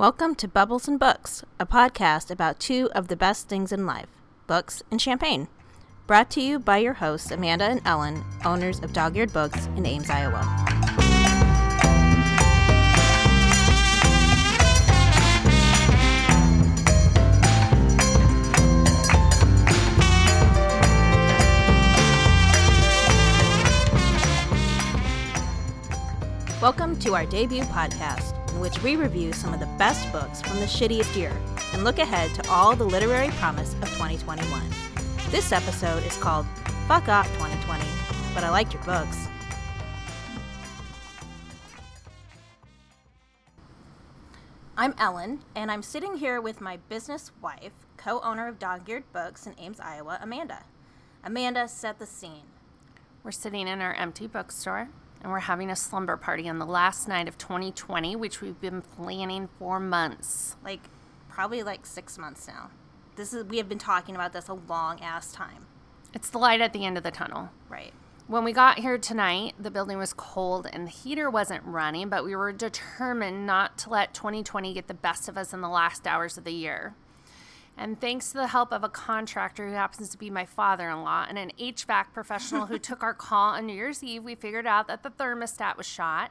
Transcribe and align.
Welcome 0.00 0.34
to 0.36 0.48
Bubbles 0.48 0.88
and 0.88 0.98
Books, 0.98 1.44
a 1.58 1.66
podcast 1.66 2.30
about 2.30 2.58
two 2.58 2.88
of 2.94 3.08
the 3.08 3.16
best 3.16 3.50
things 3.50 3.70
in 3.70 3.84
life 3.84 4.08
books 4.46 4.82
and 4.90 4.98
champagne. 4.98 5.46
Brought 6.06 6.30
to 6.30 6.40
you 6.40 6.58
by 6.58 6.78
your 6.78 6.94
hosts, 6.94 7.30
Amanda 7.30 7.66
and 7.66 7.82
Ellen, 7.84 8.24
owners 8.46 8.80
of 8.80 8.94
Dog 8.94 9.18
Eared 9.18 9.30
Books 9.34 9.66
in 9.76 9.84
Ames, 9.84 10.08
Iowa. 10.08 10.40
Welcome 26.62 26.98
to 27.00 27.14
our 27.14 27.26
debut 27.26 27.64
podcast, 27.64 28.39
in 28.52 28.60
which 28.60 28.82
we 28.82 28.96
review 28.96 29.32
some 29.32 29.54
of 29.54 29.60
the 29.60 29.66
best 29.78 30.10
books 30.12 30.42
from 30.42 30.58
the 30.60 30.66
shittiest 30.66 31.16
year 31.16 31.32
and 31.72 31.84
look 31.84 31.98
ahead 31.98 32.34
to 32.34 32.50
all 32.50 32.74
the 32.74 32.84
literary 32.84 33.28
promise 33.38 33.74
of 33.74 33.88
2021. 33.90 34.62
This 35.30 35.52
episode 35.52 36.04
is 36.04 36.16
called 36.16 36.46
Fuck 36.88 37.08
Off 37.08 37.26
2020, 37.34 37.84
but 38.34 38.42
I 38.42 38.50
liked 38.50 38.74
your 38.74 38.82
books. 38.82 39.28
I'm 44.76 44.94
Ellen, 44.98 45.40
and 45.54 45.70
I'm 45.70 45.82
sitting 45.82 46.16
here 46.16 46.40
with 46.40 46.60
my 46.60 46.78
business 46.88 47.32
wife, 47.42 47.74
co 47.96 48.20
owner 48.22 48.48
of 48.48 48.58
Dog 48.58 48.88
Eared 48.88 49.04
Books 49.12 49.46
in 49.46 49.54
Ames, 49.58 49.78
Iowa, 49.78 50.18
Amanda. 50.22 50.64
Amanda, 51.22 51.68
set 51.68 51.98
the 51.98 52.06
scene. 52.06 52.44
We're 53.22 53.30
sitting 53.30 53.68
in 53.68 53.82
our 53.82 53.92
empty 53.92 54.26
bookstore 54.26 54.88
and 55.22 55.30
we're 55.30 55.40
having 55.40 55.70
a 55.70 55.76
slumber 55.76 56.16
party 56.16 56.48
on 56.48 56.58
the 56.58 56.66
last 56.66 57.08
night 57.08 57.28
of 57.28 57.36
2020, 57.38 58.16
which 58.16 58.40
we've 58.40 58.60
been 58.60 58.82
planning 58.82 59.48
for 59.58 59.78
months. 59.78 60.56
Like, 60.64 60.80
probably 61.28 61.62
like 61.62 61.86
six 61.86 62.18
months 62.18 62.48
now. 62.48 62.70
This 63.16 63.34
is 63.34 63.44
we 63.44 63.58
have 63.58 63.68
been 63.68 63.78
talking 63.78 64.14
about 64.14 64.32
this 64.32 64.48
a 64.48 64.54
long 64.54 65.00
ass 65.00 65.32
time. 65.32 65.66
It's 66.14 66.30
the 66.30 66.38
light 66.38 66.60
at 66.60 66.72
the 66.72 66.84
end 66.84 66.96
of 66.96 67.02
the 67.02 67.10
tunnel. 67.10 67.50
Right. 67.68 67.92
When 68.26 68.44
we 68.44 68.52
got 68.52 68.78
here 68.78 68.96
tonight, 68.96 69.54
the 69.58 69.70
building 69.72 69.98
was 69.98 70.12
cold 70.12 70.68
and 70.72 70.86
the 70.86 70.90
heater 70.90 71.28
wasn't 71.28 71.64
running, 71.64 72.08
but 72.08 72.24
we 72.24 72.36
were 72.36 72.52
determined 72.52 73.44
not 73.44 73.76
to 73.78 73.90
let 73.90 74.14
2020 74.14 74.72
get 74.72 74.86
the 74.86 74.94
best 74.94 75.28
of 75.28 75.36
us 75.36 75.52
in 75.52 75.60
the 75.60 75.68
last 75.68 76.06
hours 76.06 76.38
of 76.38 76.44
the 76.44 76.52
year. 76.52 76.94
And 77.80 77.98
thanks 77.98 78.32
to 78.32 78.36
the 78.36 78.48
help 78.48 78.72
of 78.74 78.84
a 78.84 78.90
contractor 78.90 79.66
who 79.66 79.72
happens 79.74 80.10
to 80.10 80.18
be 80.18 80.28
my 80.28 80.44
father 80.44 80.90
in 80.90 81.02
law 81.02 81.24
and 81.26 81.38
an 81.38 81.50
HVAC 81.58 82.12
professional 82.12 82.66
who 82.66 82.78
took 82.90 83.02
our 83.02 83.14
call 83.14 83.54
on 83.54 83.64
New 83.66 83.72
Year's 83.72 84.04
Eve, 84.04 84.22
we 84.22 84.34
figured 84.34 84.66
out 84.66 84.86
that 84.88 85.02
the 85.02 85.08
thermostat 85.10 85.78
was 85.78 85.86
shot. 85.86 86.30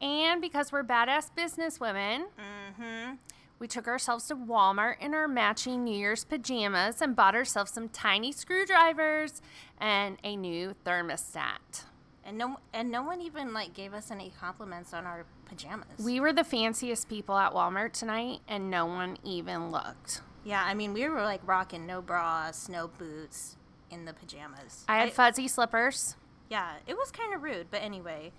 And 0.00 0.40
because 0.40 0.70
we're 0.70 0.84
badass 0.84 1.30
businesswomen, 1.36 2.22
Mm-hmm. 2.38 3.14
we 3.58 3.66
took 3.66 3.88
ourselves 3.88 4.28
to 4.28 4.36
Walmart 4.36 4.94
in 5.00 5.12
our 5.12 5.26
matching 5.26 5.82
New 5.82 5.96
Year's 5.98 6.22
pajamas 6.24 7.02
and 7.02 7.16
bought 7.16 7.34
ourselves 7.34 7.72
some 7.72 7.88
tiny 7.88 8.30
screwdrivers 8.30 9.42
and 9.76 10.18
a 10.22 10.36
new 10.36 10.74
thermostat. 10.86 11.82
And 12.24 12.38
no 12.38 12.58
and 12.72 12.92
no 12.92 13.02
one 13.02 13.20
even 13.20 13.52
like 13.52 13.74
gave 13.74 13.92
us 13.92 14.12
any 14.12 14.32
compliments 14.38 14.94
on 14.94 15.04
our 15.04 15.26
pajamas. 15.46 15.98
We 15.98 16.20
were 16.20 16.32
the 16.32 16.44
fanciest 16.44 17.08
people 17.08 17.36
at 17.36 17.52
Walmart 17.52 17.92
tonight, 17.92 18.38
and 18.46 18.70
no 18.70 18.86
one 18.86 19.16
even 19.24 19.72
looked. 19.72 20.20
Yeah, 20.44 20.62
I 20.64 20.74
mean 20.74 20.92
we 20.92 21.08
were 21.08 21.22
like 21.22 21.40
rocking 21.46 21.86
no 21.86 22.00
bras, 22.02 22.68
no 22.68 22.88
boots 22.88 23.56
in 23.90 24.04
the 24.04 24.12
pajamas. 24.12 24.84
I 24.88 24.98
had 24.98 25.12
fuzzy 25.12 25.48
slippers. 25.48 26.16
yeah, 26.48 26.74
it 26.86 26.94
was 26.96 27.10
kind 27.10 27.34
of 27.34 27.42
rude, 27.42 27.66
but 27.70 27.82
anyway. 27.82 28.32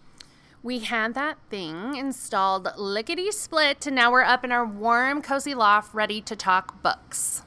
We 0.63 0.79
had 0.79 1.15
that 1.15 1.37
thing 1.49 1.95
installed 1.95 2.67
lickety 2.77 3.31
split, 3.31 3.87
and 3.87 3.95
now 3.95 4.11
we're 4.11 4.21
up 4.21 4.43
in 4.45 4.51
our 4.51 4.65
warm, 4.65 5.21
cozy 5.23 5.55
loft 5.55 5.91
ready 5.93 6.21
to 6.21 6.35
talk 6.35 6.83
books. 6.83 7.41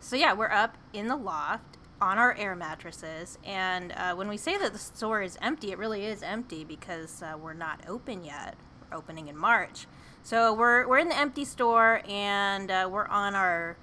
So 0.00 0.16
yeah, 0.16 0.34
we're 0.34 0.50
up 0.50 0.76
in 0.92 1.08
the 1.08 1.16
loft 1.16 1.78
on 2.00 2.18
our 2.18 2.34
air 2.36 2.54
mattresses, 2.54 3.38
and 3.42 3.92
uh, 3.92 4.14
when 4.14 4.28
we 4.28 4.36
say 4.36 4.58
that 4.58 4.72
the 4.74 4.78
store 4.78 5.22
is 5.22 5.38
empty, 5.40 5.72
it 5.72 5.78
really 5.78 6.04
is 6.04 6.22
empty 6.22 6.62
because 6.62 7.22
uh, 7.22 7.36
we're 7.40 7.54
not 7.54 7.80
open 7.88 8.22
yet. 8.22 8.54
We're 8.90 8.98
opening 8.98 9.28
in 9.28 9.36
March, 9.36 9.86
so 10.22 10.52
we're 10.52 10.86
we're 10.86 10.98
in 10.98 11.08
the 11.08 11.16
empty 11.18 11.44
store, 11.46 12.02
and 12.06 12.70
uh, 12.70 12.88
we're 12.90 13.08
on 13.08 13.34
our. 13.34 13.76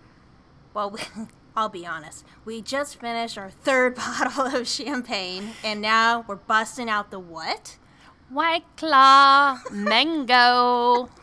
Well, 0.75 0.91
we, 0.91 0.99
I'll 1.55 1.69
be 1.69 1.87
honest. 1.87 2.23
We 2.43 2.61
just 2.61 2.99
finished 2.99 3.37
our 3.37 3.49
third 3.49 3.95
bottle 4.03 4.45
of 4.45 4.67
champagne, 4.67 5.51
and 5.63 5.81
now 5.81 6.23
we're 6.27 6.35
busting 6.35 6.89
out 6.89 7.09
the 7.09 7.17
what? 7.19 7.77
White 8.29 8.65
Claw, 8.77 9.59
mango. 9.71 11.09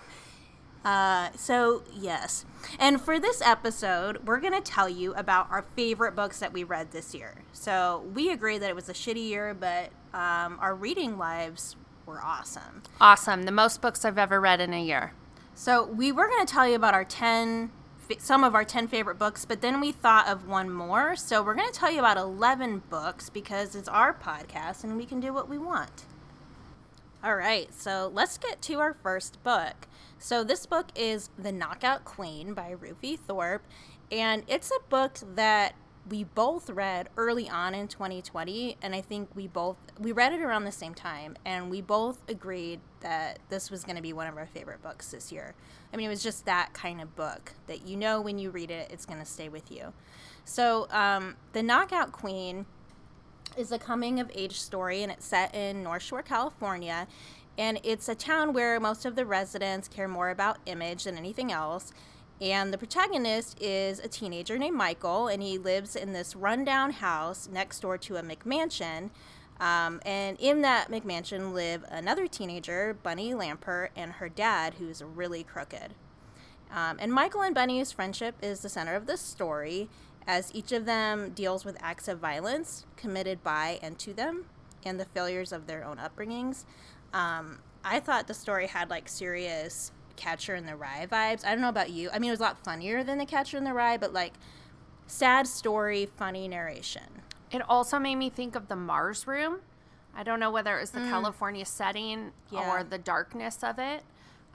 Uh, 0.85 1.31
so 1.37 1.85
yes, 1.95 2.45
and 2.77 3.01
for 3.01 3.21
this 3.21 3.41
episode, 3.41 4.27
we're 4.27 4.41
gonna 4.41 4.61
tell 4.61 4.89
you 4.89 5.15
about 5.15 5.49
our 5.49 5.65
favorite 5.77 6.17
books 6.17 6.41
that 6.41 6.53
we 6.53 6.65
read 6.65 6.91
this 6.91 7.15
year. 7.15 7.37
So 7.53 8.05
we 8.13 8.31
agree 8.31 8.59
that 8.59 8.69
it 8.69 8.75
was 8.75 8.89
a 8.89 8.93
shitty 8.93 9.23
year, 9.29 9.55
but 9.55 9.91
um, 10.13 10.59
our 10.61 10.75
reading 10.75 11.19
lives 11.19 11.77
were 12.05 12.21
awesome. 12.21 12.83
Awesome. 13.01 13.45
The 13.45 13.53
most 13.53 13.81
books 13.81 14.05
I've 14.05 14.19
ever 14.19 14.41
read 14.41 14.61
in 14.61 14.75
a 14.75 14.83
year. 14.83 15.13
So 15.55 15.85
we 15.87 16.11
were 16.11 16.27
gonna 16.29 16.47
tell 16.47 16.67
you 16.67 16.75
about 16.75 16.95
our 16.95 17.05
ten, 17.05 17.69
fa- 17.69 17.73
some 18.21 18.45
of 18.45 18.55
our 18.55 18.65
ten 18.65 18.87
favorite 18.89 19.19
books, 19.19 19.45
but 19.45 19.61
then 19.61 19.81
we 19.81 19.93
thought 19.93 20.29
of 20.29 20.47
one 20.47 20.71
more. 20.71 21.17
So 21.17 21.43
we're 21.43 21.55
gonna 21.55 21.73
tell 21.73 21.91
you 21.91 21.99
about 21.99 22.17
eleven 22.17 22.83
books 22.91 23.31
because 23.31 23.75
it's 23.75 23.89
our 23.89 24.13
podcast 24.13 24.85
and 24.85 24.97
we 24.97 25.07
can 25.07 25.21
do 25.21 25.33
what 25.33 25.49
we 25.49 25.59
want. 25.59 26.05
All 27.25 27.37
right, 27.37 27.73
so 27.73 28.11
let's 28.13 28.37
get 28.37 28.61
to 28.63 28.81
our 28.81 28.95
first 28.95 29.43
book. 29.45 29.87
So 30.19 30.43
this 30.43 30.67
book 30.67 30.89
is 30.97 31.31
The 31.39 31.53
Knockout 31.53 32.05
Queen 32.05 32.53
by 32.53 32.71
Rufi 32.71 33.17
Thorpe, 33.17 33.63
and 34.11 34.43
it's 34.49 34.71
a 34.71 34.89
book 34.89 35.19
that 35.37 35.75
we 36.09 36.25
both 36.25 36.69
read 36.69 37.09
early 37.17 37.49
on 37.49 37.75
in 37.75 37.87
2020, 37.87 38.77
and 38.83 38.95
I 38.95 39.01
think 39.01 39.29
we 39.35 39.47
both 39.47 39.77
we 39.99 40.11
read 40.13 40.33
it 40.33 40.41
around 40.41 40.65
the 40.65 40.73
same 40.73 40.95
time, 40.95 41.37
and 41.45 41.71
we 41.71 41.81
both 41.81 42.19
agreed 42.29 42.81
that 43.01 43.39
this 43.51 43.71
was 43.71 43.85
going 43.85 43.97
to 43.97 44.03
be 44.03 44.13
one 44.13 44.27
of 44.27 44.37
our 44.37 44.47
favorite 44.47 44.83
books 44.83 45.13
this 45.13 45.31
year. 45.31 45.55
I 45.93 45.97
mean, 45.97 46.07
it 46.07 46.11
was 46.11 46.23
just 46.23 46.47
that 46.47 46.73
kind 46.73 47.01
of 47.01 47.15
book 47.15 47.53
that 47.67 47.87
you 47.87 47.97
know 47.97 48.21
when 48.21 48.39
you 48.39 48.51
read 48.51 48.71
it, 48.71 48.91
it's 48.91 49.05
going 49.05 49.21
to 49.21 49.27
stay 49.27 49.49
with 49.49 49.71
you. 49.71 49.93
So, 50.45 50.89
um, 50.91 51.37
The 51.53 51.63
Knockout 51.63 52.13
Queen 52.13 52.67
is 53.57 53.73
a 53.73 53.79
coming 53.79 54.19
of 54.19 54.31
age 54.35 54.61
story 54.61 55.03
and 55.03 55.13
it's 55.13 55.27
set 55.27 55.55
in 55.55 55.83
North 55.83 56.03
Shore, 56.03 56.23
California. 56.23 57.07
And 57.59 57.79
it's 57.83 58.09
a 58.09 58.15
town 58.15 58.55
where 58.55 58.81
most 58.81 59.05
of 59.05 59.15
the 59.15 59.27
residents 59.27 59.87
care 59.87 60.09
more 60.09 60.31
about 60.31 60.59
image 60.67 61.05
than 61.05 61.19
anything 61.19 61.53
else. 61.53 61.93
And 62.41 62.73
the 62.73 62.79
protagonist 62.79 63.61
is 63.63 64.01
a 64.01 64.09
teenager 64.09 64.59
named 64.59 64.77
Michael, 64.77 65.29
and 65.29 65.43
he 65.43 65.59
lives 65.59 65.95
in 65.95 66.13
this 66.13 66.35
rundown 66.35 66.91
house 66.91 67.49
next 67.53 67.81
door 67.81 67.99
to 67.99 68.17
a 68.17 68.23
McMansion. 68.23 69.11
Um, 69.63 70.01
and 70.05 70.37
in 70.41 70.63
that 70.63 70.91
McMansion 70.91 71.53
live 71.53 71.85
another 71.89 72.27
teenager, 72.27 72.95
Bunny 73.01 73.33
Lampert, 73.33 73.91
and 73.95 74.15
her 74.15 74.29
dad, 74.29 74.75
who's 74.75 75.05
really 75.05 75.45
crooked. 75.45 75.95
Um, 76.75 76.97
and 76.99 77.13
Michael 77.13 77.43
and 77.43 77.55
Bunny's 77.55 77.93
friendship 77.93 78.35
is 78.43 78.61
the 78.61 78.69
center 78.69 78.97
of 78.97 79.07
the 79.07 79.17
story, 79.17 79.89
as 80.27 80.53
each 80.53 80.73
of 80.73 80.85
them 80.85 81.31
deals 81.31 81.65
with 81.65 81.77
acts 81.81 82.09
of 82.09 82.19
violence 82.19 82.87
committed 82.97 83.45
by 83.45 83.79
and 83.83 84.01
to 84.01 84.13
them, 84.13 84.47
and 84.85 84.99
the 84.99 85.05
failures 85.05 85.53
of 85.53 85.69
their 85.69 85.85
own 85.85 85.99
upbringings. 85.99 86.65
Um, 87.13 87.61
I 87.85 88.01
thought 88.01 88.27
the 88.27 88.35
story 88.35 88.67
had 88.67 88.91
like 88.91 89.09
serious 89.09 89.93
Catcher 90.17 90.57
in 90.57 90.67
the 90.67 90.75
Rye 90.75 91.07
vibes. 91.09 91.47
I 91.47 91.51
don't 91.51 91.61
know 91.61 91.69
about 91.69 91.91
you. 91.91 92.11
I 92.13 92.19
mean, 92.19 92.31
it 92.31 92.33
was 92.33 92.41
a 92.41 92.45
lot 92.45 92.65
funnier 92.65 93.05
than 93.05 93.19
the 93.19 93.27
Catcher 93.27 93.59
in 93.59 93.65
the 93.65 93.73
Rye, 93.73 93.97
but 93.97 94.13
like 94.13 94.33
sad 95.07 95.47
story, 95.47 96.07
funny 96.07 96.49
narration. 96.49 97.12
It 97.53 97.63
also 97.69 97.99
made 97.99 98.17
me 98.17 98.31
think 98.31 98.57
of 98.57 98.69
the 98.69 98.77
Mars 98.77 99.27
room. 99.27 99.61
I 100.15 100.23
don't 100.23 100.41
know 100.41 100.51
whether 100.51 100.77
it 100.77 100.81
was 100.81 100.91
the 100.91 101.01
California 101.01 101.65
setting 101.65 102.33
Yeah. 102.51 102.69
or 102.71 102.85
the 102.85 102.99
darkness 102.99 103.63
of 103.63 103.79
it, 103.79 104.05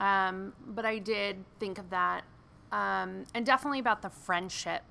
um, 0.00 0.52
but 0.66 0.84
I 0.84 0.98
did 0.98 1.44
think 1.58 1.78
of 1.78 1.90
that. 1.90 2.24
Um, 2.70 3.24
and 3.34 3.46
definitely 3.46 3.78
about 3.78 4.02
the 4.02 4.10
friendship. 4.10 4.82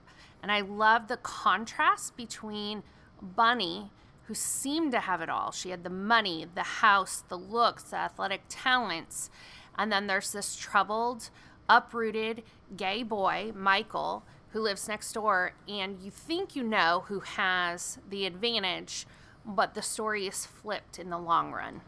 And 0.41 0.51
I 0.51 0.61
love 0.61 1.07
the 1.07 1.17
contrast 1.17 2.15
between 2.17 2.83
Bunny, 3.21 3.91
who 4.25 4.33
seemed 4.33 4.91
to 4.93 4.99
have 4.99 5.21
it 5.21 5.29
all. 5.29 5.51
She 5.51 5.69
had 5.69 5.83
the 5.83 5.89
money, 5.89 6.47
the 6.53 6.63
house, 6.63 7.23
the 7.27 7.37
looks, 7.37 7.83
the 7.83 7.97
athletic 7.97 8.41
talents. 8.49 9.29
And 9.77 9.91
then 9.91 10.07
there's 10.07 10.31
this 10.31 10.55
troubled, 10.55 11.29
uprooted 11.69 12.43
gay 12.75 13.03
boy, 13.03 13.51
Michael, 13.55 14.23
who 14.49 14.61
lives 14.61 14.87
next 14.87 15.13
door. 15.13 15.53
And 15.67 15.99
you 15.99 16.11
think 16.11 16.55
you 16.55 16.63
know 16.63 17.03
who 17.07 17.19
has 17.21 17.99
the 18.09 18.25
advantage, 18.25 19.05
but 19.45 19.73
the 19.73 19.81
story 19.81 20.27
is 20.27 20.45
flipped 20.45 20.99
in 20.99 21.09
the 21.09 21.17
long 21.17 21.51
run. 21.51 21.81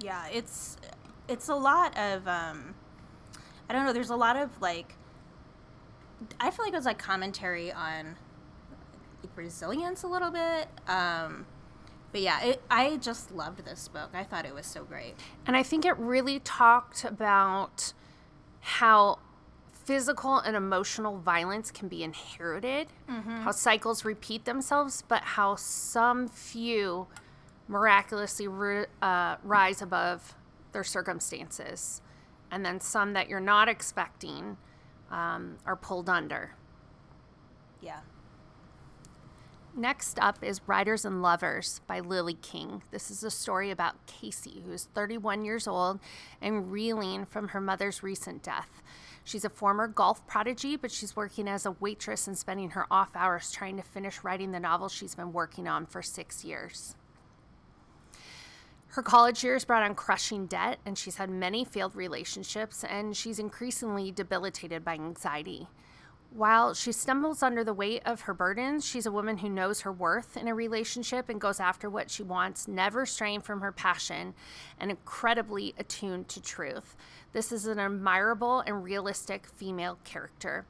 Yeah, 0.00 0.26
it's 0.28 0.76
it's 1.28 1.48
a 1.48 1.54
lot 1.54 1.96
of 1.98 2.26
um 2.28 2.74
I 3.68 3.72
don't 3.72 3.84
know, 3.86 3.92
there's 3.92 4.10
a 4.10 4.16
lot 4.16 4.36
of 4.36 4.60
like 4.60 4.96
I 6.40 6.50
feel 6.50 6.64
like 6.64 6.72
it 6.72 6.76
was 6.76 6.86
like 6.86 6.98
commentary 6.98 7.72
on 7.72 8.16
like, 9.22 9.36
resilience 9.36 10.02
a 10.02 10.08
little 10.08 10.30
bit. 10.30 10.68
Um 10.88 11.46
but 12.12 12.20
yeah, 12.20 12.44
it, 12.44 12.62
I 12.70 12.96
just 12.98 13.32
loved 13.32 13.64
this 13.64 13.88
book. 13.88 14.10
I 14.14 14.22
thought 14.22 14.46
it 14.46 14.54
was 14.54 14.66
so 14.66 14.84
great. 14.84 15.14
And 15.48 15.56
I 15.56 15.64
think 15.64 15.84
it 15.84 15.96
really 15.98 16.38
talked 16.38 17.04
about 17.04 17.92
how 18.60 19.18
physical 19.84 20.38
and 20.38 20.56
emotional 20.56 21.18
violence 21.18 21.70
can 21.70 21.88
be 21.88 22.02
inherited, 22.02 22.88
how 23.44 23.50
cycles 23.50 24.04
repeat 24.04 24.44
themselves, 24.44 25.02
but 25.06 25.22
how 25.22 25.56
some 25.56 26.28
few 26.28 27.06
miraculously 27.68 28.48
ri- 28.48 28.86
uh, 29.02 29.36
rise 29.42 29.82
above 29.82 30.34
their 30.72 30.84
circumstances, 30.84 32.00
and 32.50 32.64
then 32.64 32.80
some 32.80 33.12
that 33.12 33.28
you're 33.28 33.40
not 33.40 33.68
expecting 33.68 34.56
um, 35.10 35.56
are 35.66 35.76
pulled 35.76 36.08
under. 36.08 36.54
Yeah. 37.80 38.00
Next 39.76 40.18
up 40.20 40.38
is 40.42 40.60
Writers 40.66 41.04
and 41.04 41.20
Lovers 41.20 41.80
by 41.86 41.98
Lily 42.00 42.34
King. 42.34 42.82
This 42.92 43.10
is 43.10 43.24
a 43.24 43.30
story 43.30 43.70
about 43.70 44.06
Casey, 44.06 44.62
who 44.64 44.72
is 44.72 44.88
31 44.94 45.44
years 45.44 45.66
old 45.66 45.98
and 46.40 46.70
reeling 46.70 47.26
from 47.26 47.48
her 47.48 47.60
mother's 47.60 48.02
recent 48.02 48.42
death. 48.42 48.82
She's 49.24 49.44
a 49.44 49.48
former 49.48 49.88
golf 49.88 50.26
prodigy, 50.26 50.76
but 50.76 50.90
she's 50.90 51.16
working 51.16 51.48
as 51.48 51.64
a 51.64 51.72
waitress 51.72 52.26
and 52.26 52.36
spending 52.36 52.70
her 52.70 52.86
off 52.90 53.16
hours 53.16 53.50
trying 53.50 53.78
to 53.78 53.82
finish 53.82 54.22
writing 54.22 54.52
the 54.52 54.60
novel 54.60 54.88
she's 54.88 55.14
been 55.14 55.32
working 55.32 55.66
on 55.66 55.86
for 55.86 56.02
six 56.02 56.44
years. 56.44 56.94
Her 58.88 59.02
college 59.02 59.42
years 59.42 59.64
brought 59.64 59.82
on 59.82 59.96
crushing 59.96 60.46
debt, 60.46 60.78
and 60.86 60.96
she's 60.96 61.16
had 61.16 61.28
many 61.28 61.64
failed 61.64 61.96
relationships, 61.96 62.84
and 62.84 63.16
she's 63.16 63.40
increasingly 63.40 64.12
debilitated 64.12 64.84
by 64.84 64.94
anxiety. 64.94 65.66
While 66.30 66.74
she 66.74 66.90
stumbles 66.92 67.44
under 67.44 67.62
the 67.62 67.72
weight 67.72 68.02
of 68.04 68.22
her 68.22 68.34
burdens, 68.34 68.84
she's 68.84 69.06
a 69.06 69.12
woman 69.12 69.38
who 69.38 69.48
knows 69.48 69.82
her 69.82 69.92
worth 69.92 70.36
in 70.36 70.48
a 70.48 70.54
relationship 70.54 71.28
and 71.28 71.40
goes 71.40 71.60
after 71.60 71.88
what 71.88 72.10
she 72.10 72.24
wants, 72.24 72.66
never 72.66 73.06
straying 73.06 73.40
from 73.40 73.60
her 73.60 73.70
passion 73.70 74.34
and 74.78 74.90
incredibly 74.90 75.74
attuned 75.78 76.28
to 76.28 76.42
truth. 76.42 76.96
This 77.34 77.50
is 77.50 77.66
an 77.66 77.80
admirable 77.80 78.60
and 78.60 78.84
realistic 78.84 79.48
female 79.48 79.98
character. 80.04 80.66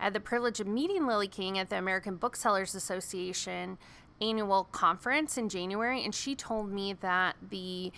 I 0.00 0.04
had 0.04 0.14
the 0.14 0.20
privilege 0.20 0.58
of 0.58 0.66
meeting 0.66 1.06
Lily 1.06 1.28
King 1.28 1.56
at 1.58 1.70
the 1.70 1.78
American 1.78 2.16
Booksellers 2.16 2.74
Association 2.74 3.78
annual 4.20 4.64
conference 4.64 5.38
in 5.38 5.48
January, 5.48 6.04
and 6.04 6.12
she 6.12 6.34
told 6.34 6.72
me 6.72 6.92
that 6.92 7.36
the 7.50 7.92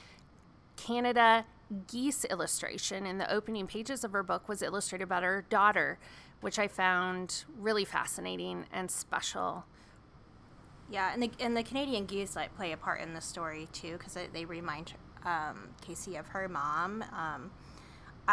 Canada 0.77 1.47
geese 1.87 2.27
illustration 2.27 3.07
in 3.07 3.17
the 3.17 3.33
opening 3.33 3.67
pages 3.67 4.05
of 4.05 4.13
her 4.13 4.23
book 4.23 4.51
was 4.51 4.61
illustrated 4.61 5.09
by 5.09 5.23
her 5.23 5.47
daughter, 5.49 5.99
which 6.43 6.59
I 6.59 6.69
found 6.69 7.45
really 7.59 7.87
fascinating 7.87 8.67
and 8.71 8.91
special. 8.91 9.65
Yeah, 10.91 11.11
and 11.15 11.23
the 11.23 11.31
and 11.41 11.57
the 11.57 11.63
Canadian 11.63 12.05
geese 12.05 12.37
like 12.37 12.55
play 12.55 12.73
a 12.73 12.77
part 12.77 13.01
in 13.01 13.15
the 13.15 13.21
story 13.23 13.67
too 13.73 13.93
because 13.93 14.19
they 14.31 14.45
remind 14.45 14.93
um, 15.25 15.71
Casey 15.81 16.17
of 16.17 16.27
her 16.29 16.49
mom. 16.51 17.03
Um, 17.17 17.51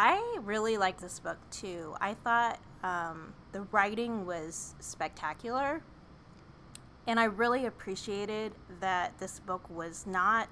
I 0.00 0.38
really 0.44 0.78
liked 0.78 1.00
this 1.00 1.18
book 1.18 1.38
too. 1.50 1.96
I 2.00 2.14
thought 2.14 2.60
um, 2.84 3.34
the 3.50 3.62
writing 3.72 4.26
was 4.26 4.76
spectacular, 4.78 5.82
and 7.08 7.18
I 7.18 7.24
really 7.24 7.66
appreciated 7.66 8.52
that 8.78 9.18
this 9.18 9.40
book 9.40 9.68
was 9.68 10.06
not. 10.06 10.48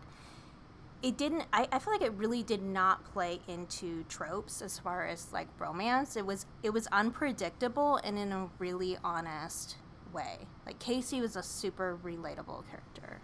It 1.01 1.17
didn't. 1.17 1.45
I, 1.53 1.69
I 1.71 1.79
feel 1.79 1.93
like 1.93 2.03
it 2.03 2.15
really 2.15 2.43
did 2.43 2.61
not 2.61 3.05
play 3.05 3.39
into 3.47 4.03
tropes 4.09 4.63
as 4.63 4.81
far 4.81 5.07
as 5.07 5.33
like 5.33 5.47
romance. 5.61 6.17
It 6.17 6.27
was 6.27 6.47
it 6.65 6.71
was 6.71 6.89
unpredictable 6.89 8.01
and 8.03 8.19
in 8.19 8.33
a 8.33 8.49
really 8.59 8.99
honest 9.05 9.77
way. 10.13 10.39
Like 10.67 10.81
Casey 10.81 11.21
was 11.21 11.37
a 11.37 11.43
super 11.45 11.97
relatable 12.03 12.65
character. 12.69 13.21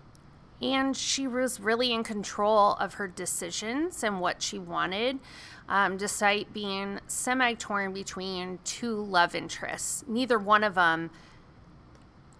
And 0.62 0.96
she 0.96 1.26
was 1.26 1.58
really 1.58 1.92
in 1.92 2.04
control 2.04 2.74
of 2.74 2.94
her 2.94 3.08
decisions 3.08 4.04
and 4.04 4.20
what 4.20 4.40
she 4.40 4.58
wanted, 4.58 5.18
um, 5.68 5.96
despite 5.96 6.52
being 6.52 7.00
semi 7.08 7.54
torn 7.54 7.92
between 7.92 8.60
two 8.64 8.94
love 9.02 9.34
interests. 9.34 10.04
Neither 10.06 10.38
one 10.38 10.62
of 10.62 10.74
them 10.76 11.10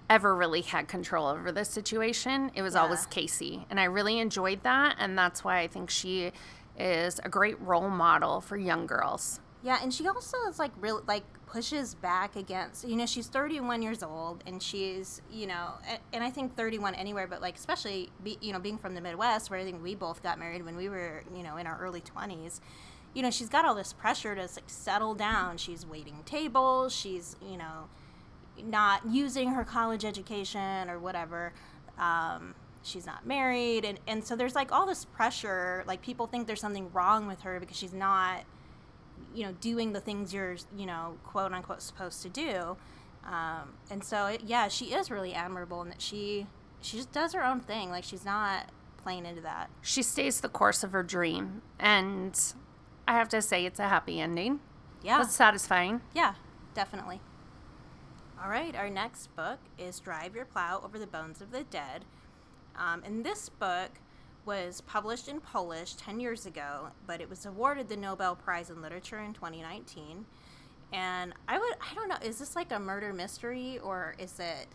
ever 0.08 0.36
really 0.36 0.60
had 0.60 0.86
control 0.88 1.26
over 1.26 1.50
the 1.50 1.64
situation. 1.64 2.50
It 2.54 2.62
was 2.62 2.74
Yeah. 2.74 2.82
always 2.82 3.06
Casey. 3.06 3.66
And 3.70 3.80
I 3.80 3.84
really 3.84 4.18
enjoyed 4.18 4.62
that. 4.62 4.96
And 4.98 5.18
that's 5.18 5.42
why 5.42 5.58
I 5.58 5.66
think 5.66 5.90
she 5.90 6.32
is 6.78 7.18
a 7.24 7.28
great 7.28 7.60
role 7.60 7.88
model 7.90 8.40
for 8.40 8.56
young 8.56 8.86
girls. 8.86 9.40
Yeah, 9.62 9.78
and 9.82 9.92
she 9.92 10.06
also 10.06 10.36
is 10.48 10.58
like 10.58 10.72
really, 10.80 11.02
like 11.06 11.24
pushes 11.52 11.94
back 11.96 12.34
against 12.34 12.88
you 12.88 12.96
know 12.96 13.04
she's 13.04 13.26
31 13.26 13.82
years 13.82 14.02
old 14.02 14.42
and 14.46 14.62
she's 14.62 15.20
you 15.30 15.46
know 15.46 15.72
and, 15.86 15.98
and 16.14 16.24
I 16.24 16.30
think 16.30 16.56
31 16.56 16.94
anywhere 16.94 17.26
but 17.26 17.42
like 17.42 17.56
especially 17.56 18.10
be, 18.24 18.38
you 18.40 18.54
know 18.54 18.58
being 18.58 18.78
from 18.78 18.94
the 18.94 19.02
Midwest 19.02 19.50
where 19.50 19.60
I 19.60 19.64
think 19.64 19.82
we 19.82 19.94
both 19.94 20.22
got 20.22 20.38
married 20.38 20.64
when 20.64 20.76
we 20.76 20.88
were 20.88 21.22
you 21.36 21.42
know 21.42 21.58
in 21.58 21.66
our 21.66 21.78
early 21.78 22.00
20s 22.00 22.60
you 23.14 23.22
know 23.22 23.30
she's 23.30 23.48
got 23.48 23.64
all 23.64 23.74
this 23.74 23.92
pressure 23.92 24.34
to 24.34 24.42
like 24.42 24.64
settle 24.66 25.14
down. 25.14 25.58
She's 25.58 25.86
waiting 25.86 26.22
tables. 26.24 26.94
She's 26.94 27.36
you 27.46 27.56
know 27.56 27.88
not 28.62 29.02
using 29.06 29.50
her 29.50 29.64
college 29.64 30.04
education 30.04 30.88
or 30.88 30.98
whatever. 30.98 31.52
Um, 31.98 32.54
she's 32.82 33.06
not 33.06 33.26
married. 33.26 33.84
And, 33.84 33.98
and 34.06 34.24
so 34.24 34.36
there's 34.36 34.54
like 34.54 34.72
all 34.72 34.86
this 34.86 35.04
pressure. 35.04 35.84
Like 35.86 36.02
people 36.02 36.26
think 36.26 36.46
there's 36.46 36.60
something 36.60 36.90
wrong 36.92 37.26
with 37.26 37.42
her 37.42 37.60
because 37.60 37.76
she's 37.76 37.94
not 37.94 38.44
you 39.34 39.44
know 39.44 39.52
doing 39.60 39.92
the 39.92 40.00
things 40.00 40.32
you're 40.32 40.56
you 40.76 40.86
know 40.86 41.16
quote 41.24 41.52
unquote 41.52 41.82
supposed 41.82 42.22
to 42.22 42.28
do 42.28 42.76
um, 43.24 43.74
and 43.90 44.02
so 44.04 44.26
it, 44.26 44.42
yeah 44.44 44.68
she 44.68 44.86
is 44.86 45.10
really 45.10 45.32
admirable 45.34 45.80
in 45.82 45.88
that 45.88 46.00
she 46.02 46.46
she 46.80 46.96
just 46.96 47.12
does 47.12 47.32
her 47.32 47.44
own 47.44 47.60
thing 47.60 47.90
like 47.90 48.04
she's 48.04 48.24
not 48.24 48.66
playing 49.02 49.26
into 49.26 49.40
that 49.40 49.68
She 49.80 50.02
stays 50.02 50.40
the 50.40 50.48
course 50.48 50.84
of 50.84 50.92
her 50.92 51.02
dream. 51.02 51.62
And 51.80 52.38
I 53.08 53.14
have 53.14 53.28
to 53.30 53.42
say, 53.42 53.66
it's 53.66 53.80
a 53.80 53.88
happy 53.88 54.20
ending. 54.20 54.60
yeah 55.02 55.20
It's 55.20 55.34
satisfying. 55.34 56.02
Yeah, 56.14 56.34
definitely. 56.74 57.20
All 58.42 58.48
right, 58.48 58.74
our 58.76 58.88
next 58.88 59.34
book 59.36 59.58
is 59.78 59.98
Drive 60.00 60.34
Your 60.36 60.44
Plow 60.44 60.80
Over 60.84 60.98
the 61.00 61.06
Bones 61.06 61.40
of 61.40 61.50
the 61.50 61.64
Dead. 61.64 62.04
Um, 62.76 63.02
and 63.04 63.24
this 63.24 63.48
book 63.48 63.90
was 64.44 64.80
published 64.82 65.28
in 65.28 65.40
Polish 65.40 65.94
10 65.94 66.20
years 66.20 66.46
ago, 66.46 66.88
but 67.06 67.20
it 67.20 67.30
was 67.30 67.46
awarded 67.46 67.88
the 67.88 67.96
Nobel 67.96 68.34
Prize 68.36 68.70
in 68.70 68.82
Literature 68.82 69.18
in 69.20 69.32
2019. 69.34 70.26
And 70.92 71.32
I 71.48 71.58
would, 71.58 71.74
I 71.80 71.94
don't 71.94 72.08
know, 72.08 72.16
is 72.22 72.38
this 72.38 72.54
like 72.56 72.72
a 72.72 72.78
murder 72.78 73.12
mystery 73.12 73.78
or 73.78 74.14
is 74.18 74.38
it, 74.40 74.68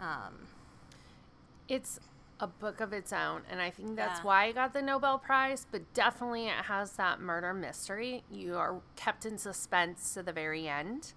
um, 0.00 0.48
It's 1.68 2.00
a 2.40 2.46
book 2.46 2.80
of 2.80 2.92
its 2.92 3.12
own, 3.12 3.42
and 3.50 3.60
I 3.60 3.70
think 3.70 3.96
that's 3.96 4.20
Yeah. 4.20 4.24
why 4.26 4.44
it 4.46 4.54
got 4.54 4.72
the 4.72 4.82
Nobel 4.82 5.18
Prize. 5.18 5.66
But 5.70 5.92
definitely, 5.94 6.48
it 6.48 6.64
has 6.64 6.92
that 6.92 7.20
murder 7.20 7.52
mystery. 7.54 8.24
You 8.30 8.56
are 8.56 8.80
kept 8.96 9.24
in 9.26 9.38
suspense 9.38 10.14
to 10.14 10.22
the 10.22 10.32
very 10.32 10.66
end, 10.68 11.12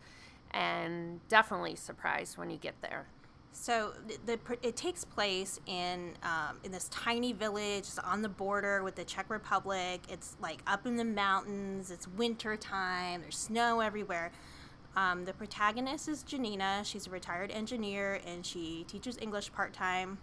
and 0.51 1.25
definitely 1.29 1.75
surprised 1.75 2.37
when 2.37 2.49
you 2.49 2.57
get 2.57 2.81
there. 2.81 3.07
So 3.53 3.93
the, 4.07 4.35
the 4.35 4.57
it 4.67 4.75
takes 4.75 5.05
place 5.05 5.59
in 5.67 6.13
um, 6.23 6.57
in 6.63 6.71
this 6.71 6.89
tiny 6.89 7.33
village 7.33 7.83
it's 7.83 7.99
on 7.99 8.23
the 8.23 8.29
border 8.29 8.83
with 8.83 8.95
the 8.95 9.05
Czech 9.05 9.29
Republic. 9.29 10.01
It's 10.09 10.35
like 10.41 10.61
up 10.65 10.87
in 10.87 10.95
the 10.95 11.05
mountains. 11.05 11.91
It's 11.91 12.07
winter 12.07 12.57
time. 12.57 13.21
There's 13.21 13.37
snow 13.37 13.79
everywhere. 13.79 14.31
Um, 14.97 15.23
the 15.25 15.33
protagonist 15.33 16.07
is 16.07 16.23
Janina. 16.23 16.81
She's 16.83 17.07
a 17.07 17.11
retired 17.11 17.51
engineer 17.51 18.19
and 18.25 18.43
she 18.45 18.85
teaches 18.87 19.17
English 19.21 19.53
part 19.53 19.71
time. 19.71 20.17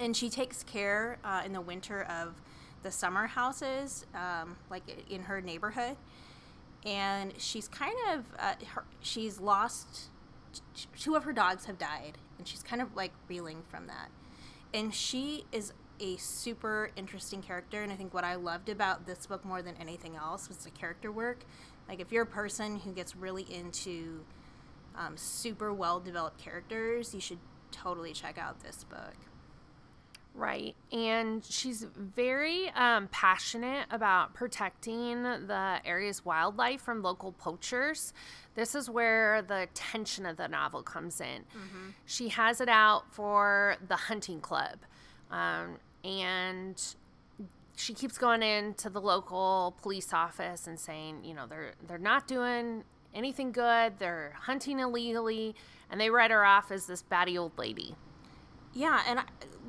And 0.00 0.16
she 0.16 0.28
takes 0.28 0.64
care 0.64 1.18
uh, 1.24 1.42
in 1.46 1.52
the 1.52 1.60
winter 1.60 2.02
of 2.02 2.34
the 2.82 2.90
summer 2.90 3.28
houses, 3.28 4.04
um, 4.14 4.56
like 4.68 4.82
in 5.08 5.22
her 5.22 5.40
neighborhood. 5.40 5.96
And 6.84 7.32
she's 7.38 7.68
kind 7.68 7.94
of 8.12 8.24
uh, 8.38 8.54
her, 8.74 8.84
she's 9.00 9.38
lost 9.38 10.08
two 10.98 11.14
of 11.14 11.24
her 11.24 11.32
dogs 11.32 11.64
have 11.66 11.78
died 11.78 12.18
and 12.42 12.48
she's 12.48 12.64
kind 12.64 12.82
of 12.82 12.96
like 12.96 13.12
reeling 13.28 13.62
from 13.70 13.86
that. 13.86 14.10
And 14.74 14.92
she 14.92 15.44
is 15.52 15.72
a 16.00 16.16
super 16.16 16.90
interesting 16.96 17.40
character 17.40 17.82
and 17.82 17.92
i 17.92 17.94
think 17.94 18.12
what 18.12 18.24
i 18.24 18.34
loved 18.34 18.68
about 18.68 19.06
this 19.06 19.26
book 19.26 19.44
more 19.44 19.62
than 19.62 19.76
anything 19.76 20.16
else 20.16 20.48
was 20.48 20.56
the 20.58 20.70
character 20.70 21.12
work. 21.12 21.44
Like 21.88 22.00
if 22.00 22.10
you're 22.10 22.24
a 22.24 22.26
person 22.26 22.80
who 22.80 22.90
gets 22.90 23.14
really 23.14 23.46
into 23.48 24.24
um, 24.96 25.16
super 25.16 25.72
well 25.72 26.00
developed 26.00 26.38
characters 26.38 27.14
you 27.14 27.20
should 27.20 27.38
totally 27.70 28.12
check 28.12 28.38
out 28.38 28.60
this 28.64 28.82
book 28.82 29.14
Right. 30.34 30.74
And 30.90 31.44
she's 31.44 31.86
very 31.94 32.70
um, 32.70 33.08
passionate 33.08 33.86
about 33.90 34.32
protecting 34.32 35.22
the 35.22 35.78
area's 35.84 36.24
wildlife 36.24 36.80
from 36.80 37.02
local 37.02 37.32
poachers. 37.32 38.14
This 38.54 38.74
is 38.74 38.88
where 38.88 39.42
the 39.42 39.68
tension 39.74 40.24
of 40.24 40.38
the 40.38 40.48
novel 40.48 40.82
comes 40.82 41.20
in. 41.20 41.44
She 42.06 42.28
has 42.28 42.60
it 42.60 42.68
out 42.68 43.12
for 43.12 43.76
the 43.86 43.96
hunting 43.96 44.40
club. 44.40 44.78
Um, 45.30 45.76
and 46.02 46.82
she 47.76 47.94
keeps 47.94 48.18
going 48.18 48.42
into 48.42 48.90
the 48.90 49.00
local 49.00 49.74
police 49.82 50.12
office 50.12 50.66
and 50.66 50.78
saying, 50.78 51.24
you 51.24 51.34
know, 51.34 51.46
they're 51.46 51.72
they're 51.86 51.98
not 51.98 52.26
doing 52.26 52.84
anything 53.14 53.52
good. 53.52 53.98
They're 53.98 54.34
hunting 54.40 54.78
illegally, 54.78 55.54
and 55.90 56.00
they 56.00 56.10
write 56.10 56.30
her 56.30 56.44
off 56.44 56.70
as 56.70 56.86
this 56.86 57.02
batty 57.02 57.36
old 57.36 57.56
lady. 57.58 57.96
Yeah, 58.74 59.02
and 59.06 59.20
I, 59.20 59.24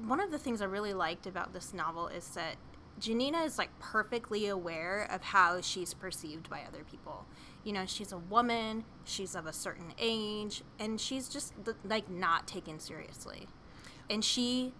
one 0.05 0.19
of 0.19 0.31
the 0.31 0.37
things 0.37 0.61
I 0.61 0.65
really 0.65 0.93
liked 0.93 1.27
about 1.27 1.53
this 1.53 1.73
novel 1.73 2.07
is 2.07 2.27
that 2.29 2.55
Janina 2.99 3.43
is 3.43 3.57
like 3.57 3.77
perfectly 3.79 4.47
aware 4.47 5.07
of 5.11 5.21
how 5.21 5.61
she's 5.61 5.93
perceived 5.93 6.49
by 6.49 6.61
other 6.67 6.83
people. 6.89 7.25
You 7.63 7.73
know, 7.73 7.85
she's 7.85 8.11
a 8.11 8.17
woman, 8.17 8.85
she's 9.03 9.35
of 9.35 9.45
a 9.45 9.53
certain 9.53 9.93
age, 9.97 10.63
and 10.79 10.99
she's 10.99 11.27
just 11.27 11.53
like 11.83 12.09
not 12.09 12.47
taken 12.47 12.79
seriously. 12.79 13.47
And 14.09 14.23
she 14.23 14.73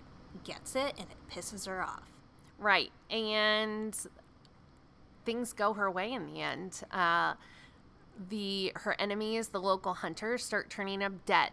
gets 0.44 0.76
it 0.76 0.94
and 0.98 1.08
it 1.10 1.18
pisses 1.30 1.68
her 1.68 1.82
off. 1.82 2.12
Right. 2.60 2.92
And 3.10 3.98
things 5.26 5.54
go 5.54 5.74
her 5.74 5.90
way 5.90 6.12
in 6.12 6.26
the 6.26 6.42
end. 6.42 6.82
Uh, 6.92 7.34
the 8.30 8.72
her 8.76 8.96
enemies, 9.00 9.50
the 9.50 9.62
local 9.62 9.96
hunters, 9.96 10.44
start 10.44 10.70
turning 10.70 11.04
up 11.04 11.26
dead, 11.26 11.52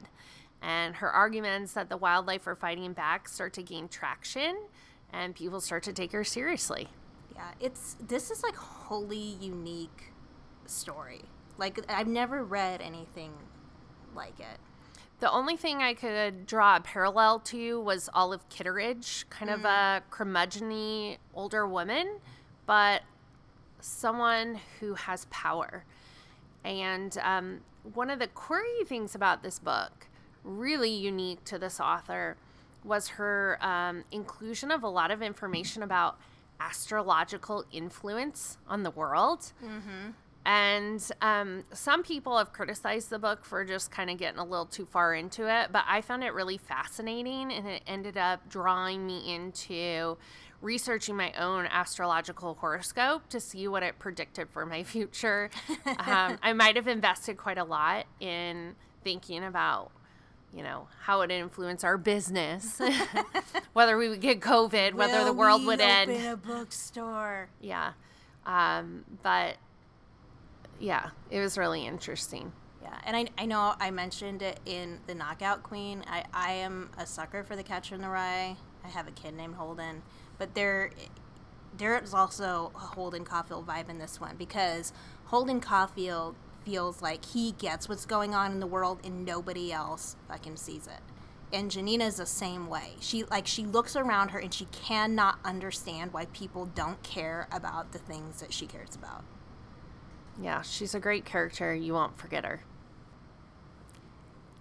and 0.62 0.96
her 0.96 1.10
arguments 1.10 1.72
that 1.72 1.88
the 1.88 1.96
wildlife 1.96 2.46
are 2.46 2.54
fighting 2.54 2.92
back 2.92 3.28
start 3.28 3.52
to 3.54 3.62
gain 3.62 3.88
traction, 3.88 4.56
and 5.12 5.34
people 5.34 5.60
start 5.60 5.82
to 5.84 5.92
take 5.92 6.12
her 6.12 6.24
seriously. 6.24 6.88
Yeah, 7.34 7.50
it's 7.60 7.96
this 8.00 8.30
is 8.30 8.42
like 8.42 8.56
wholly 8.56 9.36
unique 9.40 10.12
story. 10.66 11.22
Like 11.58 11.80
I've 11.88 12.08
never 12.08 12.44
read 12.44 12.80
anything 12.80 13.32
like 14.14 14.38
it. 14.40 14.58
The 15.20 15.30
only 15.30 15.56
thing 15.56 15.82
I 15.82 15.92
could 15.92 16.46
draw 16.46 16.76
a 16.76 16.80
parallel 16.80 17.40
to 17.40 17.80
was 17.80 18.08
Olive 18.14 18.48
Kitteridge, 18.48 19.26
kind 19.28 19.50
mm. 19.50 19.54
of 19.54 19.64
a 19.66 20.02
curmudgeony 20.10 21.18
older 21.34 21.66
woman, 21.66 22.20
but 22.64 23.02
someone 23.80 24.58
who 24.78 24.94
has 24.94 25.26
power. 25.26 25.84
And 26.64 27.16
um, 27.22 27.60
one 27.94 28.08
of 28.08 28.18
the 28.18 28.28
quirky 28.28 28.84
things 28.84 29.14
about 29.14 29.42
this 29.42 29.58
book, 29.58 30.06
really 30.44 30.90
unique 30.90 31.44
to 31.46 31.58
this 31.58 31.80
author, 31.80 32.36
was 32.84 33.08
her 33.08 33.58
um, 33.60 34.04
inclusion 34.10 34.70
of 34.70 34.82
a 34.82 34.88
lot 34.88 35.10
of 35.10 35.22
information 35.22 35.82
about 35.82 36.18
astrological 36.60 37.64
influence 37.72 38.58
on 38.68 38.82
the 38.82 38.90
world. 38.90 39.52
Mm-hmm. 39.64 40.10
And 40.46 41.12
um, 41.20 41.64
some 41.72 42.02
people 42.02 42.38
have 42.38 42.52
criticized 42.52 43.10
the 43.10 43.18
book 43.18 43.44
for 43.44 43.64
just 43.64 43.90
kind 43.90 44.08
of 44.08 44.16
getting 44.16 44.38
a 44.38 44.44
little 44.44 44.66
too 44.66 44.86
far 44.86 45.14
into 45.14 45.46
it, 45.46 45.70
but 45.70 45.84
I 45.86 46.00
found 46.00 46.24
it 46.24 46.32
really 46.32 46.56
fascinating 46.56 47.52
and 47.52 47.66
it 47.66 47.82
ended 47.86 48.16
up 48.16 48.48
drawing 48.48 49.06
me 49.06 49.34
into 49.34 50.16
researching 50.62 51.16
my 51.16 51.32
own 51.32 51.66
astrological 51.66 52.54
horoscope 52.54 53.28
to 53.28 53.40
see 53.40 53.68
what 53.68 53.82
it 53.82 53.98
predicted 53.98 54.48
for 54.48 54.64
my 54.64 54.82
future. 54.82 55.50
um, 55.86 56.38
I 56.42 56.52
might 56.54 56.76
have 56.76 56.88
invested 56.88 57.36
quite 57.36 57.58
a 57.58 57.64
lot 57.64 58.06
in 58.18 58.76
thinking 59.02 59.44
about 59.44 59.90
you 60.54 60.62
know 60.62 60.88
how 61.02 61.20
it 61.20 61.30
influence 61.30 61.84
our 61.84 61.96
business 61.96 62.80
whether 63.72 63.96
we 63.96 64.08
would 64.08 64.20
get 64.20 64.40
covid 64.40 64.94
whether 64.94 65.18
Will 65.18 65.26
the 65.26 65.32
world 65.32 65.60
we 65.62 65.68
would 65.68 65.80
open 65.80 66.10
end 66.10 66.26
a 66.26 66.36
bookstore. 66.36 67.48
Yeah 67.60 67.92
um, 68.46 69.04
but 69.22 69.56
yeah 70.78 71.10
it 71.30 71.40
was 71.40 71.58
really 71.58 71.86
interesting. 71.86 72.52
Yeah 72.82 72.98
and 73.04 73.16
I, 73.16 73.26
I 73.36 73.46
know 73.46 73.74
i 73.78 73.90
mentioned 73.90 74.42
it 74.42 74.58
in 74.64 74.98
the 75.06 75.14
knockout 75.14 75.62
queen. 75.62 76.02
I, 76.06 76.24
I 76.32 76.52
am 76.52 76.90
a 76.98 77.06
sucker 77.06 77.44
for 77.44 77.56
the 77.56 77.62
catcher 77.62 77.94
in 77.94 78.00
the 78.00 78.08
rye. 78.08 78.56
I 78.84 78.88
have 78.88 79.06
a 79.06 79.12
kid 79.12 79.34
named 79.34 79.54
holden 79.54 80.02
but 80.38 80.54
there 80.54 80.90
there's 81.76 82.14
also 82.14 82.72
a 82.74 82.78
Holden 82.78 83.24
Caulfield 83.24 83.66
vibe 83.66 83.88
in 83.88 83.98
this 83.98 84.20
one 84.20 84.36
because 84.36 84.92
Holden 85.26 85.60
Caulfield 85.60 86.34
feels 86.64 87.02
like 87.02 87.24
he 87.24 87.52
gets 87.52 87.88
what's 87.88 88.06
going 88.06 88.34
on 88.34 88.52
in 88.52 88.60
the 88.60 88.66
world 88.66 89.00
and 89.04 89.24
nobody 89.24 89.72
else 89.72 90.16
fucking 90.28 90.56
sees 90.56 90.86
it. 90.86 91.00
And 91.52 91.70
Janina's 91.70 92.16
the 92.16 92.26
same 92.26 92.68
way. 92.68 92.94
She 93.00 93.24
like 93.24 93.46
she 93.46 93.64
looks 93.64 93.96
around 93.96 94.30
her 94.30 94.38
and 94.38 94.54
she 94.54 94.66
cannot 94.66 95.38
understand 95.44 96.12
why 96.12 96.26
people 96.26 96.66
don't 96.66 97.02
care 97.02 97.48
about 97.50 97.92
the 97.92 97.98
things 97.98 98.40
that 98.40 98.52
she 98.52 98.66
cares 98.66 98.94
about. 98.94 99.24
Yeah, 100.40 100.62
she's 100.62 100.94
a 100.94 101.00
great 101.00 101.24
character. 101.24 101.74
You 101.74 101.94
won't 101.94 102.16
forget 102.16 102.44
her. 102.44 102.62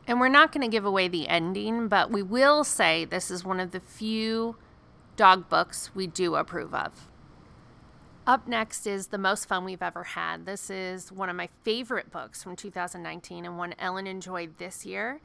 And 0.07 0.19
we're 0.19 0.27
not 0.27 0.51
going 0.51 0.63
to 0.63 0.71
give 0.71 0.85
away 0.85 1.07
the 1.07 1.27
ending, 1.27 1.87
but 1.87 2.09
we 2.09 2.23
will 2.23 2.63
say 2.63 3.05
this 3.05 3.29
is 3.29 3.45
one 3.45 3.59
of 3.59 3.69
the 3.69 3.79
few 3.79 4.55
dog 5.15 5.47
books 5.49 5.91
we 5.93 6.07
do 6.07 6.33
approve 6.35 6.73
of. 6.73 7.08
Up 8.29 8.47
next 8.47 8.85
is 8.85 9.07
The 9.07 9.17
Most 9.17 9.45
Fun 9.47 9.65
We've 9.65 9.81
Ever 9.81 10.03
Had. 10.03 10.45
This 10.45 10.69
is 10.69 11.11
one 11.11 11.29
of 11.29 11.35
my 11.35 11.49
favorite 11.63 12.11
books 12.11 12.43
from 12.43 12.55
2019 12.55 13.43
and 13.43 13.57
one 13.57 13.73
Ellen 13.79 14.05
enjoyed 14.05 14.59
this 14.59 14.85
year. 14.85 15.19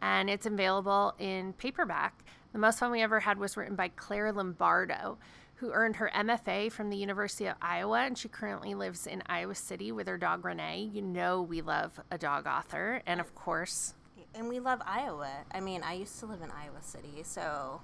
And 0.00 0.30
it's 0.30 0.46
available 0.46 1.14
in 1.18 1.52
paperback. 1.52 2.24
The 2.54 2.58
Most 2.58 2.78
Fun 2.78 2.90
We 2.90 3.02
Ever 3.02 3.20
Had 3.20 3.38
was 3.38 3.58
written 3.58 3.76
by 3.76 3.88
Claire 3.88 4.32
Lombardo, 4.32 5.18
who 5.56 5.72
earned 5.72 5.96
her 5.96 6.10
MFA 6.16 6.72
from 6.72 6.88
the 6.88 6.96
University 6.96 7.44
of 7.44 7.56
Iowa. 7.60 8.00
And 8.00 8.16
she 8.16 8.28
currently 8.28 8.74
lives 8.74 9.06
in 9.06 9.22
Iowa 9.26 9.54
City 9.54 9.92
with 9.92 10.06
her 10.06 10.16
dog 10.16 10.42
Renee. 10.42 10.88
You 10.90 11.02
know, 11.02 11.42
we 11.42 11.60
love 11.60 12.00
a 12.10 12.16
dog 12.16 12.46
author. 12.46 13.02
And 13.04 13.20
of 13.20 13.34
course, 13.34 13.92
and 14.34 14.48
we 14.48 14.58
love 14.58 14.80
Iowa. 14.86 15.30
I 15.52 15.60
mean, 15.60 15.82
I 15.82 15.92
used 15.92 16.18
to 16.20 16.24
live 16.24 16.40
in 16.40 16.50
Iowa 16.50 16.80
City, 16.80 17.22
so 17.24 17.82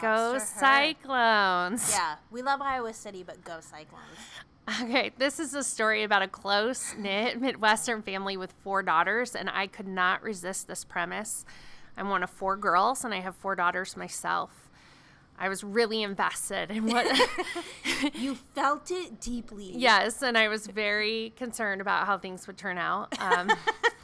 Go 0.00 0.38
Cyclones. 0.38 1.90
Yeah, 1.90 2.16
we 2.30 2.42
love 2.42 2.60
Iowa 2.60 2.92
City, 2.92 3.22
but 3.22 3.44
go 3.44 3.58
Cyclones. 3.60 4.04
Okay, 4.82 5.12
this 5.16 5.38
is 5.38 5.54
a 5.54 5.62
story 5.62 6.02
about 6.02 6.22
a 6.22 6.28
close 6.28 6.94
knit 6.98 7.40
Midwestern 7.40 8.02
family 8.02 8.36
with 8.36 8.52
four 8.64 8.82
daughters, 8.82 9.36
and 9.36 9.48
I 9.48 9.68
could 9.68 9.86
not 9.86 10.22
resist 10.22 10.66
this 10.66 10.84
premise. 10.84 11.44
I'm 11.96 12.08
one 12.08 12.22
of 12.22 12.30
four 12.30 12.56
girls, 12.56 13.04
and 13.04 13.14
I 13.14 13.20
have 13.20 13.36
four 13.36 13.54
daughters 13.54 13.96
myself. 13.96 14.68
I 15.38 15.48
was 15.48 15.62
really 15.62 16.02
invested 16.02 16.70
in 16.70 16.86
what 16.86 17.06
you 18.14 18.34
felt 18.34 18.90
it 18.90 19.20
deeply. 19.20 19.72
Yes, 19.74 20.22
and 20.22 20.36
I 20.36 20.48
was 20.48 20.66
very 20.66 21.32
concerned 21.36 21.80
about 21.80 22.06
how 22.06 22.18
things 22.18 22.46
would 22.46 22.58
turn 22.58 22.78
out. 22.78 23.14
Um, 23.20 23.50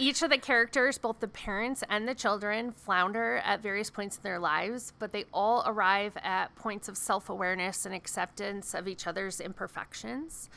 each 0.00 0.22
of 0.22 0.30
the 0.30 0.38
characters, 0.38 0.98
both 0.98 1.20
the 1.20 1.28
parents 1.28 1.84
and 1.88 2.08
the 2.08 2.14
children, 2.14 2.72
flounder 2.72 3.36
at 3.44 3.62
various 3.62 3.90
points 3.90 4.16
in 4.16 4.22
their 4.22 4.38
lives, 4.38 4.92
but 4.98 5.12
they 5.12 5.26
all 5.32 5.62
arrive 5.66 6.16
at 6.22 6.54
points 6.56 6.88
of 6.88 6.96
self 6.96 7.28
awareness 7.28 7.86
and 7.86 7.94
acceptance 7.94 8.74
of 8.74 8.88
each 8.88 9.06
other's 9.06 9.40
imperfections. 9.40 10.48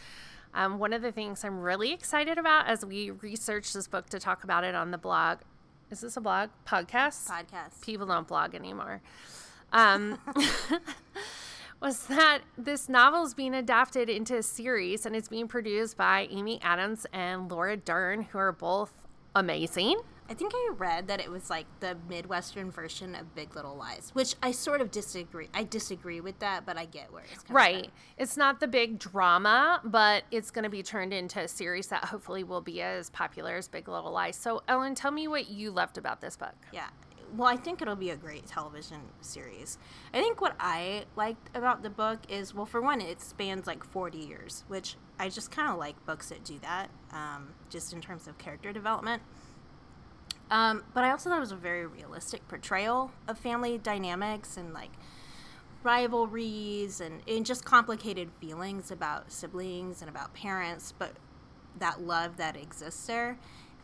Um, 0.55 0.79
one 0.79 0.93
of 0.93 1.01
the 1.01 1.11
things 1.11 1.43
I'm 1.43 1.59
really 1.59 1.91
excited 1.91 2.37
about 2.37 2.67
as 2.67 2.85
we 2.85 3.09
research 3.11 3.73
this 3.73 3.87
book 3.87 4.07
to 4.09 4.19
talk 4.19 4.43
about 4.43 4.63
it 4.63 4.75
on 4.75 4.91
the 4.91 4.97
blog 4.97 5.39
is 5.93 6.01
this 6.01 6.17
a 6.17 6.21
blog? 6.21 6.49
Podcast? 6.65 7.27
Podcast. 7.27 7.81
People 7.83 8.07
don't 8.07 8.27
blog 8.27 8.55
anymore. 8.55 8.99
Um, 9.71 10.17
was 11.79 12.07
that 12.07 12.39
this 12.57 12.89
novel 12.89 13.23
is 13.23 13.35
being 13.35 13.53
adapted 13.53 14.09
into 14.09 14.37
a 14.37 14.41
series 14.41 15.05
and 15.05 15.15
it's 15.15 15.27
being 15.27 15.47
produced 15.47 15.95
by 15.95 16.27
Amy 16.31 16.59
Adams 16.63 17.05
and 17.13 17.51
Laura 17.51 17.77
Dern, 17.77 18.23
who 18.23 18.39
are 18.39 18.51
both 18.51 18.91
amazing. 19.35 19.99
I 20.29 20.33
think 20.35 20.53
I 20.55 20.71
read 20.77 21.07
that 21.09 21.19
it 21.19 21.29
was 21.29 21.49
like 21.49 21.65
the 21.81 21.97
Midwestern 22.07 22.71
version 22.71 23.13
of 23.13 23.35
Big 23.35 23.55
Little 23.55 23.75
Lies, 23.75 24.11
which 24.13 24.35
I 24.41 24.51
sort 24.51 24.79
of 24.79 24.89
disagree. 24.89 25.49
I 25.53 25.63
disagree 25.63 26.21
with 26.21 26.39
that, 26.39 26.65
but 26.65 26.77
I 26.77 26.85
get 26.85 27.11
where 27.11 27.23
it's 27.31 27.43
coming 27.43 27.55
right. 27.55 27.83
From. 27.83 27.93
It's 28.17 28.37
not 28.37 28.59
the 28.61 28.67
big 28.67 28.99
drama, 28.99 29.81
but 29.83 30.23
it's 30.31 30.49
going 30.49 30.63
to 30.63 30.69
be 30.69 30.81
turned 30.81 31.13
into 31.13 31.41
a 31.41 31.47
series 31.47 31.87
that 31.87 32.05
hopefully 32.05 32.43
will 32.43 32.61
be 32.61 32.81
as 32.81 33.09
popular 33.09 33.57
as 33.57 33.67
Big 33.67 33.89
Little 33.89 34.11
Lies. 34.11 34.37
So, 34.37 34.63
Ellen, 34.67 34.95
tell 34.95 35.11
me 35.11 35.27
what 35.27 35.49
you 35.49 35.71
loved 35.71 35.97
about 35.97 36.21
this 36.21 36.37
book. 36.37 36.55
Yeah. 36.71 36.87
Well, 37.35 37.47
I 37.47 37.57
think 37.57 37.81
it'll 37.81 37.95
be 37.95 38.11
a 38.11 38.15
great 38.15 38.45
television 38.45 39.01
series. 39.19 39.77
I 40.13 40.21
think 40.21 40.39
what 40.39 40.55
I 40.59 41.05
liked 41.15 41.55
about 41.55 41.83
the 41.83 41.89
book 41.89 42.19
is, 42.29 42.53
well, 42.53 42.65
for 42.65 42.79
one, 42.79 43.01
it 43.01 43.21
spans 43.21 43.67
like 43.67 43.83
40 43.83 44.19
years, 44.19 44.63
which 44.67 44.95
I 45.19 45.29
just 45.29 45.51
kind 45.51 45.69
of 45.69 45.77
like 45.77 46.03
books 46.05 46.29
that 46.29 46.43
do 46.43 46.59
that, 46.59 46.89
um, 47.11 47.53
just 47.69 47.93
in 47.93 48.01
terms 48.01 48.27
of 48.27 48.37
character 48.37 48.73
development. 48.73 49.21
Um, 50.51 50.83
but 50.93 51.03
I 51.03 51.11
also 51.11 51.29
thought 51.29 51.37
it 51.37 51.41
was 51.41 51.51
a 51.51 51.55
very 51.55 51.85
realistic 51.85 52.47
portrayal 52.47 53.11
of 53.27 53.37
family 53.37 53.77
dynamics 53.77 54.57
and 54.57 54.73
like 54.73 54.91
rivalries 55.83 57.01
and, 57.01 57.21
and 57.27 57.45
just 57.45 57.65
complicated 57.65 58.29
feelings 58.39 58.91
about 58.91 59.31
siblings 59.31 60.01
and 60.01 60.09
about 60.09 60.33
parents, 60.33 60.93
but 60.97 61.13
that 61.79 62.01
love 62.01 62.37
that 62.37 62.55
exists 62.55 63.05
there. 63.07 63.37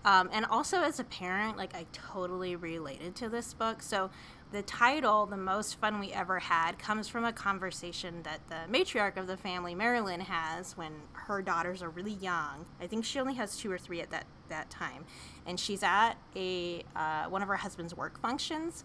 Um, 0.06 0.30
and 0.32 0.46
also 0.46 0.82
as 0.82 1.00
a 1.00 1.04
parent, 1.04 1.58
like 1.58 1.76
I 1.76 1.86
totally 1.92 2.56
related 2.56 3.16
to 3.16 3.30
this 3.30 3.54
book. 3.54 3.82
So 3.82 4.10
the 4.52 4.62
title, 4.64 5.28
The 5.28 5.38
Most 5.38 5.76
Fun 5.76 6.00
We 6.00 6.12
Ever 6.12 6.40
Had, 6.40 6.80
comes 6.80 7.08
from 7.08 7.24
a 7.24 7.32
conversation 7.32 8.24
that 8.24 8.40
the 8.50 8.72
matriarch 8.72 9.18
of 9.18 9.28
the 9.28 9.38
family, 9.38 9.76
Marilyn, 9.76 10.22
has 10.22 10.76
when 10.76 10.94
her 11.14 11.42
daughters 11.42 11.84
are 11.84 11.90
really 11.90 12.14
young. 12.14 12.66
I 12.82 12.88
think 12.88 13.06
she 13.06 13.20
only 13.20 13.36
has 13.36 13.58
two 13.58 13.72
or 13.72 13.78
three 13.78 14.02
at 14.02 14.10
that, 14.10 14.26
that 14.50 14.72
time. 14.72 15.06
And 15.46 15.60
she's 15.60 15.84
at 15.84 16.14
a 16.36 16.84
uh, 16.96 17.26
one 17.26 17.44
of 17.44 17.48
her 17.48 17.58
husband's 17.58 17.96
work 17.96 18.20
functions, 18.20 18.84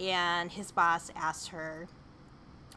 and 0.00 0.50
his 0.50 0.72
boss 0.72 1.10
asked 1.14 1.48
her 1.48 1.86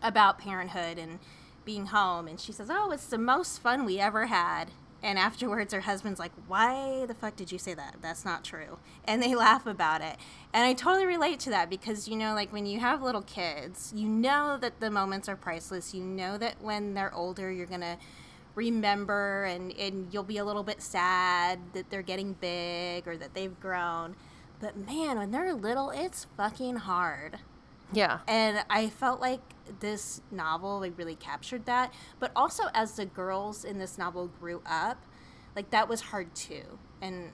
about 0.03 0.37
parenthood 0.37 0.99
and 0.99 1.19
being 1.65 1.87
home. 1.87 2.27
And 2.27 2.39
she 2.39 2.51
says, 2.51 2.69
Oh, 2.71 2.91
it's 2.91 3.07
the 3.07 3.17
most 3.17 3.59
fun 3.59 3.85
we 3.85 3.99
ever 3.99 4.27
had. 4.27 4.71
And 5.01 5.17
afterwards, 5.17 5.73
her 5.73 5.81
husband's 5.81 6.19
like, 6.19 6.31
Why 6.47 7.05
the 7.05 7.13
fuck 7.13 7.35
did 7.35 7.51
you 7.51 7.57
say 7.57 7.73
that? 7.73 7.97
That's 8.01 8.25
not 8.25 8.43
true. 8.43 8.79
And 9.05 9.21
they 9.21 9.35
laugh 9.35 9.65
about 9.65 10.01
it. 10.01 10.17
And 10.53 10.65
I 10.65 10.73
totally 10.73 11.05
relate 11.05 11.39
to 11.41 11.49
that 11.51 11.69
because, 11.69 12.07
you 12.07 12.15
know, 12.15 12.33
like 12.33 12.51
when 12.51 12.65
you 12.65 12.79
have 12.79 13.01
little 13.01 13.21
kids, 13.21 13.93
you 13.95 14.07
know 14.07 14.57
that 14.59 14.79
the 14.79 14.91
moments 14.91 15.29
are 15.29 15.35
priceless. 15.35 15.93
You 15.93 16.03
know 16.03 16.37
that 16.37 16.61
when 16.61 16.93
they're 16.93 17.13
older, 17.13 17.51
you're 17.51 17.65
going 17.65 17.81
to 17.81 17.97
remember 18.55 19.45
and, 19.45 19.71
and 19.77 20.13
you'll 20.13 20.23
be 20.23 20.37
a 20.37 20.45
little 20.45 20.63
bit 20.63 20.81
sad 20.81 21.59
that 21.73 21.89
they're 21.89 22.01
getting 22.01 22.33
big 22.33 23.07
or 23.07 23.15
that 23.15 23.33
they've 23.33 23.57
grown. 23.59 24.15
But 24.59 24.75
man, 24.75 25.17
when 25.17 25.31
they're 25.31 25.53
little, 25.53 25.91
it's 25.91 26.27
fucking 26.35 26.77
hard. 26.77 27.39
Yeah. 27.93 28.19
And 28.27 28.63
I 28.69 28.89
felt 28.89 29.21
like 29.21 29.39
this 29.79 30.21
novel 30.31 30.79
like 30.79 30.97
really 30.97 31.15
captured 31.15 31.65
that. 31.65 31.93
But 32.19 32.31
also 32.35 32.63
as 32.73 32.93
the 32.93 33.05
girls 33.05 33.63
in 33.63 33.77
this 33.77 33.97
novel 33.97 34.27
grew 34.27 34.61
up, 34.65 35.05
like 35.55 35.69
that 35.71 35.87
was 35.87 36.01
hard 36.01 36.33
too. 36.35 36.79
And 37.01 37.31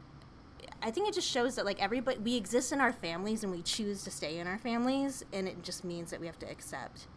I 0.81 0.91
think 0.91 1.07
it 1.07 1.13
just 1.13 1.29
shows 1.29 1.55
that 1.55 1.65
like 1.65 1.81
everybody 1.81 2.17
we 2.19 2.35
exist 2.35 2.71
in 2.71 2.81
our 2.81 2.93
families 2.93 3.43
and 3.43 3.51
we 3.51 3.61
choose 3.61 4.03
to 4.03 4.11
stay 4.11 4.37
in 4.39 4.47
our 4.47 4.57
families 4.57 5.23
and 5.33 5.47
it 5.47 5.63
just 5.63 5.83
means 5.83 6.11
that 6.11 6.19
we 6.19 6.27
have 6.27 6.39
to 6.39 6.49
accept 6.49 7.07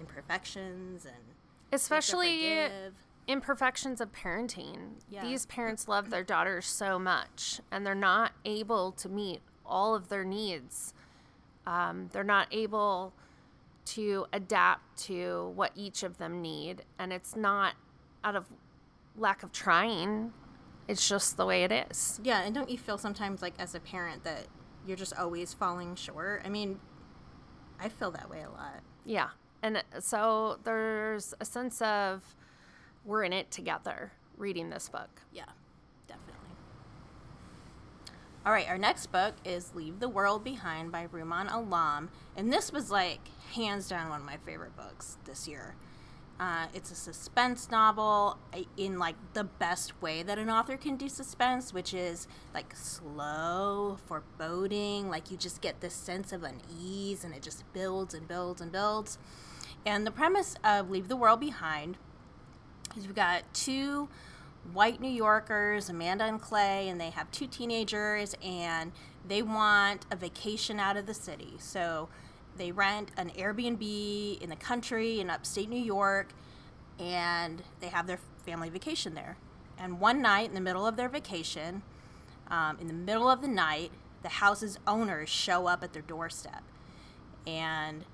imperfections 0.00 1.04
and 1.04 1.14
especially 1.72 2.50
imperfections 3.28 4.00
of 4.00 4.12
parenting. 4.12 4.94
Yeah. 5.08 5.22
These 5.22 5.46
parents 5.46 5.88
love 5.88 6.10
their 6.10 6.24
daughters 6.24 6.66
so 6.66 6.98
much 6.98 7.60
and 7.70 7.86
they're 7.86 7.94
not 7.94 8.32
able 8.44 8.92
to 8.92 9.08
meet 9.08 9.40
all 9.64 9.94
of 9.94 10.08
their 10.08 10.24
needs 10.24 10.92
um, 11.66 12.08
they're 12.12 12.24
not 12.24 12.48
able 12.50 13.12
to 13.84 14.26
adapt 14.32 14.96
to 15.04 15.52
what 15.54 15.72
each 15.74 16.02
of 16.02 16.18
them 16.18 16.40
need, 16.40 16.84
and 16.98 17.12
it's 17.12 17.36
not 17.36 17.74
out 18.24 18.36
of 18.36 18.46
lack 19.16 19.42
of 19.42 19.52
trying. 19.52 20.32
It's 20.88 21.08
just 21.08 21.36
the 21.36 21.46
way 21.46 21.64
it 21.64 21.72
is. 21.72 22.20
Yeah, 22.22 22.42
and 22.42 22.54
don't 22.54 22.70
you 22.70 22.78
feel 22.78 22.98
sometimes 22.98 23.42
like 23.42 23.54
as 23.58 23.74
a 23.74 23.80
parent 23.80 24.24
that 24.24 24.46
you're 24.86 24.96
just 24.96 25.16
always 25.16 25.54
falling 25.54 25.94
short? 25.94 26.42
I 26.44 26.48
mean, 26.48 26.80
I 27.80 27.88
feel 27.88 28.10
that 28.12 28.30
way 28.30 28.42
a 28.42 28.50
lot. 28.50 28.82
Yeah. 29.04 29.28
And 29.62 29.78
uh, 29.78 30.00
so 30.00 30.58
there's 30.64 31.34
a 31.40 31.44
sense 31.44 31.80
of 31.82 32.22
we're 33.04 33.24
in 33.24 33.32
it 33.32 33.50
together 33.50 34.12
reading 34.36 34.70
this 34.70 34.88
book. 34.88 35.22
Yeah. 35.32 35.44
All 38.44 38.50
right, 38.50 38.68
our 38.68 38.78
next 38.78 39.12
book 39.12 39.34
is 39.44 39.72
Leave 39.72 40.00
the 40.00 40.08
World 40.08 40.42
Behind 40.42 40.90
by 40.90 41.06
Rumaan 41.06 41.54
Alam. 41.54 42.10
And 42.36 42.52
this 42.52 42.72
was 42.72 42.90
like 42.90 43.20
hands 43.54 43.88
down 43.88 44.10
one 44.10 44.18
of 44.18 44.26
my 44.26 44.36
favorite 44.38 44.74
books 44.74 45.16
this 45.26 45.46
year. 45.46 45.76
Uh, 46.40 46.66
it's 46.74 46.90
a 46.90 46.96
suspense 46.96 47.70
novel 47.70 48.36
in 48.76 48.98
like 48.98 49.14
the 49.34 49.44
best 49.44 50.02
way 50.02 50.24
that 50.24 50.38
an 50.38 50.50
author 50.50 50.76
can 50.76 50.96
do 50.96 51.08
suspense, 51.08 51.72
which 51.72 51.94
is 51.94 52.26
like 52.52 52.74
slow, 52.74 53.98
foreboding. 54.06 55.08
Like 55.08 55.30
you 55.30 55.36
just 55.36 55.60
get 55.60 55.80
this 55.80 55.94
sense 55.94 56.32
of 56.32 56.42
unease 56.42 57.22
and 57.22 57.32
it 57.32 57.42
just 57.42 57.62
builds 57.72 58.12
and 58.12 58.26
builds 58.26 58.60
and 58.60 58.72
builds. 58.72 59.18
And 59.86 60.04
the 60.04 60.10
premise 60.10 60.56
of 60.64 60.90
Leave 60.90 61.06
the 61.06 61.14
World 61.16 61.38
Behind 61.38 61.96
is 62.96 63.06
we've 63.06 63.14
got 63.14 63.44
two 63.54 64.08
white 64.72 65.00
New 65.00 65.10
Yorkers, 65.10 65.88
Amanda 65.88 66.24
and 66.24 66.40
Clay, 66.40 66.88
and 66.88 67.00
they 67.00 67.10
have 67.10 67.30
two 67.30 67.46
teenagers, 67.46 68.34
and 68.42 68.92
they 69.26 69.42
want 69.42 70.06
a 70.10 70.16
vacation 70.16 70.78
out 70.78 70.96
of 70.96 71.06
the 71.06 71.14
city. 71.14 71.54
So 71.58 72.08
they 72.56 72.72
rent 72.72 73.10
an 73.16 73.30
Airbnb 73.30 74.40
in 74.40 74.50
the 74.50 74.56
country 74.56 75.20
in 75.20 75.30
upstate 75.30 75.68
New 75.68 75.80
York, 75.80 76.32
and 76.98 77.62
they 77.80 77.88
have 77.88 78.06
their 78.06 78.18
family 78.44 78.70
vacation 78.70 79.14
there. 79.14 79.36
And 79.78 80.00
one 80.00 80.22
night 80.22 80.48
in 80.48 80.54
the 80.54 80.60
middle 80.60 80.86
of 80.86 80.96
their 80.96 81.08
vacation, 81.08 81.82
um, 82.48 82.78
in 82.80 82.86
the 82.86 82.94
middle 82.94 83.28
of 83.28 83.42
the 83.42 83.48
night, 83.48 83.90
the 84.22 84.28
house's 84.28 84.78
owners 84.86 85.28
show 85.28 85.66
up 85.66 85.82
at 85.82 85.92
their 85.92 86.02
doorstep. 86.02 86.62
And 87.46 88.04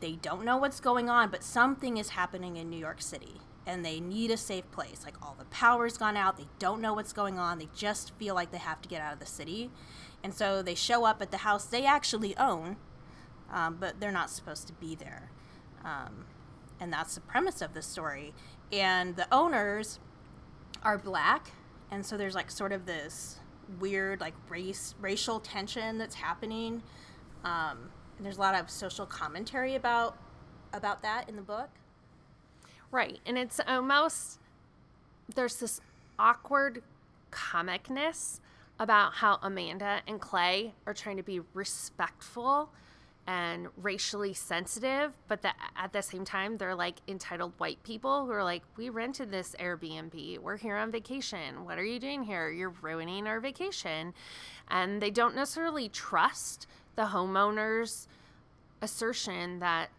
they 0.00 0.12
don't 0.12 0.44
know 0.44 0.56
what's 0.56 0.78
going 0.78 1.10
on, 1.10 1.30
but 1.30 1.42
something 1.42 1.96
is 1.96 2.10
happening 2.10 2.56
in 2.56 2.70
New 2.70 2.78
York 2.78 3.02
City 3.02 3.40
and 3.66 3.84
they 3.84 4.00
need 4.00 4.30
a 4.30 4.36
safe 4.36 4.70
place. 4.70 5.02
Like 5.04 5.14
all 5.22 5.34
the 5.38 5.44
power's 5.46 5.96
gone 5.96 6.16
out, 6.16 6.36
they 6.36 6.48
don't 6.58 6.80
know 6.80 6.94
what's 6.94 7.12
going 7.12 7.38
on, 7.38 7.58
they 7.58 7.68
just 7.74 8.12
feel 8.16 8.34
like 8.34 8.50
they 8.50 8.58
have 8.58 8.82
to 8.82 8.88
get 8.88 9.00
out 9.00 9.12
of 9.12 9.20
the 9.20 9.26
city. 9.26 9.70
And 10.22 10.34
so 10.34 10.62
they 10.62 10.74
show 10.74 11.04
up 11.04 11.20
at 11.20 11.30
the 11.30 11.38
house 11.38 11.64
they 11.66 11.84
actually 11.84 12.36
own, 12.36 12.76
um, 13.50 13.76
but 13.78 14.00
they're 14.00 14.12
not 14.12 14.30
supposed 14.30 14.66
to 14.68 14.72
be 14.74 14.94
there. 14.94 15.30
Um, 15.84 16.26
and 16.80 16.92
that's 16.92 17.14
the 17.14 17.20
premise 17.20 17.62
of 17.62 17.74
the 17.74 17.82
story. 17.82 18.34
And 18.72 19.16
the 19.16 19.32
owners 19.32 20.00
are 20.82 20.98
black, 20.98 21.52
and 21.90 22.04
so 22.04 22.16
there's 22.16 22.34
like 22.34 22.50
sort 22.50 22.72
of 22.72 22.86
this 22.86 23.38
weird 23.80 24.20
like 24.20 24.34
race 24.48 24.94
racial 25.00 25.40
tension 25.40 25.98
that's 25.98 26.16
happening. 26.16 26.82
Um, 27.44 27.90
and 28.16 28.24
there's 28.24 28.36
a 28.36 28.40
lot 28.40 28.54
of 28.54 28.70
social 28.70 29.06
commentary 29.06 29.74
about 29.74 30.16
about 30.72 31.02
that 31.02 31.28
in 31.28 31.36
the 31.36 31.42
book. 31.42 31.70
Right. 32.94 33.18
And 33.26 33.36
it's 33.36 33.60
almost, 33.66 34.38
there's 35.34 35.56
this 35.56 35.80
awkward 36.16 36.80
comicness 37.32 38.38
about 38.78 39.14
how 39.14 39.40
Amanda 39.42 40.02
and 40.06 40.20
Clay 40.20 40.74
are 40.86 40.94
trying 40.94 41.16
to 41.16 41.24
be 41.24 41.40
respectful 41.54 42.70
and 43.26 43.66
racially 43.82 44.32
sensitive, 44.32 45.16
but 45.26 45.42
that 45.42 45.56
at 45.76 45.92
the 45.92 46.02
same 46.02 46.24
time 46.24 46.56
they're 46.56 46.76
like 46.76 46.98
entitled 47.08 47.54
white 47.58 47.82
people 47.82 48.26
who 48.26 48.30
are 48.30 48.44
like, 48.44 48.62
"We 48.76 48.90
rented 48.90 49.32
this 49.32 49.56
Airbnb. 49.58 50.38
We're 50.38 50.58
here 50.58 50.76
on 50.76 50.92
vacation. 50.92 51.64
What 51.64 51.78
are 51.78 51.84
you 51.84 51.98
doing 51.98 52.22
here? 52.22 52.48
You're 52.48 52.74
ruining 52.80 53.26
our 53.26 53.40
vacation." 53.40 54.14
And 54.68 55.02
they 55.02 55.10
don't 55.10 55.34
necessarily 55.34 55.88
trust 55.88 56.68
the 56.94 57.06
homeowner's 57.06 58.06
assertion 58.80 59.58
that 59.58 59.90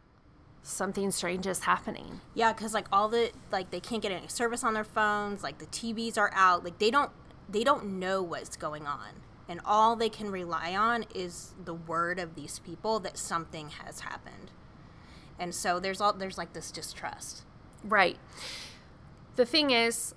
something 0.65 1.11
strange 1.11 1.45
is 1.45 1.59
happening. 1.59 2.21
Yeah, 2.33 2.51
because 2.51 2.73
like 2.73 2.87
all 2.91 3.07
the 3.07 3.31
like 3.51 3.69
they 3.69 3.79
can't 3.79 4.01
get 4.01 4.11
any 4.11 4.27
service 4.27 4.63
on 4.63 4.73
their 4.73 4.83
phones. 4.83 5.43
Like 5.43 5.59
the 5.59 5.67
TVs 5.67 6.17
are 6.17 6.31
out. 6.33 6.63
Like 6.63 6.79
they 6.79 6.91
don't 6.91 7.11
they 7.47 7.63
don't 7.63 7.99
know 7.99 8.23
what's 8.23 8.57
going 8.57 8.87
on, 8.87 9.21
and 9.47 9.61
all 9.63 9.95
they 9.95 10.09
can 10.09 10.31
rely 10.31 10.75
on 10.75 11.05
is 11.13 11.53
the 11.63 11.73
word 11.73 12.19
of 12.19 12.35
these 12.35 12.59
people 12.59 12.99
that 13.01 13.17
something 13.17 13.69
has 13.69 14.01
happened. 14.01 14.51
And 15.37 15.53
so 15.53 15.79
there's 15.79 16.01
all 16.01 16.13
there's 16.13 16.37
like 16.37 16.53
this 16.53 16.71
distrust. 16.71 17.43
Right. 17.83 18.17
The 19.35 19.45
thing 19.45 19.69
is, 19.69 20.15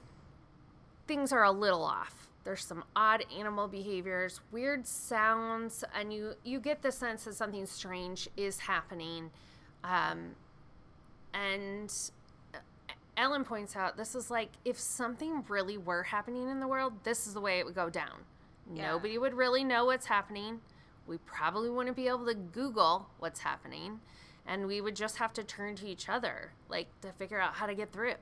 things 1.07 1.33
are 1.33 1.45
a 1.45 1.51
little 1.51 1.85
off. 1.85 2.29
There's 2.45 2.65
some 2.65 2.85
odd 2.97 3.25
animal 3.37 3.69
behaviors, 3.69 4.41
weird 4.51 4.87
sounds, 4.87 5.85
and 5.95 6.11
you 6.11 6.35
you 6.43 6.59
get 6.59 6.81
the 6.81 6.93
sense 6.93 7.25
that 7.25 7.35
something 7.35 7.67
strange 7.67 8.31
is 8.35 8.61
happening 8.61 9.31
um, 9.85 10.35
and 11.35 11.93
uh, 12.55 12.59
Ellen 13.17 13.45
points 13.45 13.77
out 13.77 13.97
this 13.97 14.15
is 14.15 14.31
like 14.31 14.51
if 14.65 14.79
something 14.79 15.45
really 15.49 15.79
were 15.79 16.05
happening 16.05 16.49
in 16.49 16.61
the 16.61 16.69
world, 16.69 16.93
this 17.05 17.27
is 17.27 17.35
the 17.35 17.41
way 17.41 17.59
it 17.59 17.67
would 17.67 17.75
go 17.75 17.91
down. 17.91 18.25
Yeah. 18.75 18.93
Nobody 18.93 19.19
would 19.19 19.35
really 19.35 19.65
know 19.65 19.87
what's 19.87 20.07
happening. 20.07 20.61
We 21.07 21.19
probably 21.19 21.71
wouldn't 21.71 21.97
be 21.97 22.07
able 22.09 22.27
to 22.27 22.35
Google 22.35 23.09
what's 23.19 23.41
happening. 23.41 24.01
And 24.47 24.67
we 24.67 24.81
would 24.81 24.97
just 24.97 25.17
have 25.17 25.33
to 25.35 25.45
turn 25.45 25.75
to 25.77 25.87
each 25.87 26.09
other, 26.09 26.53
like, 26.71 26.89
to 27.03 27.13
figure 27.13 27.39
out 27.39 27.55
how 27.55 27.67
to 27.67 27.75
get 27.75 27.93
through. 27.93 28.15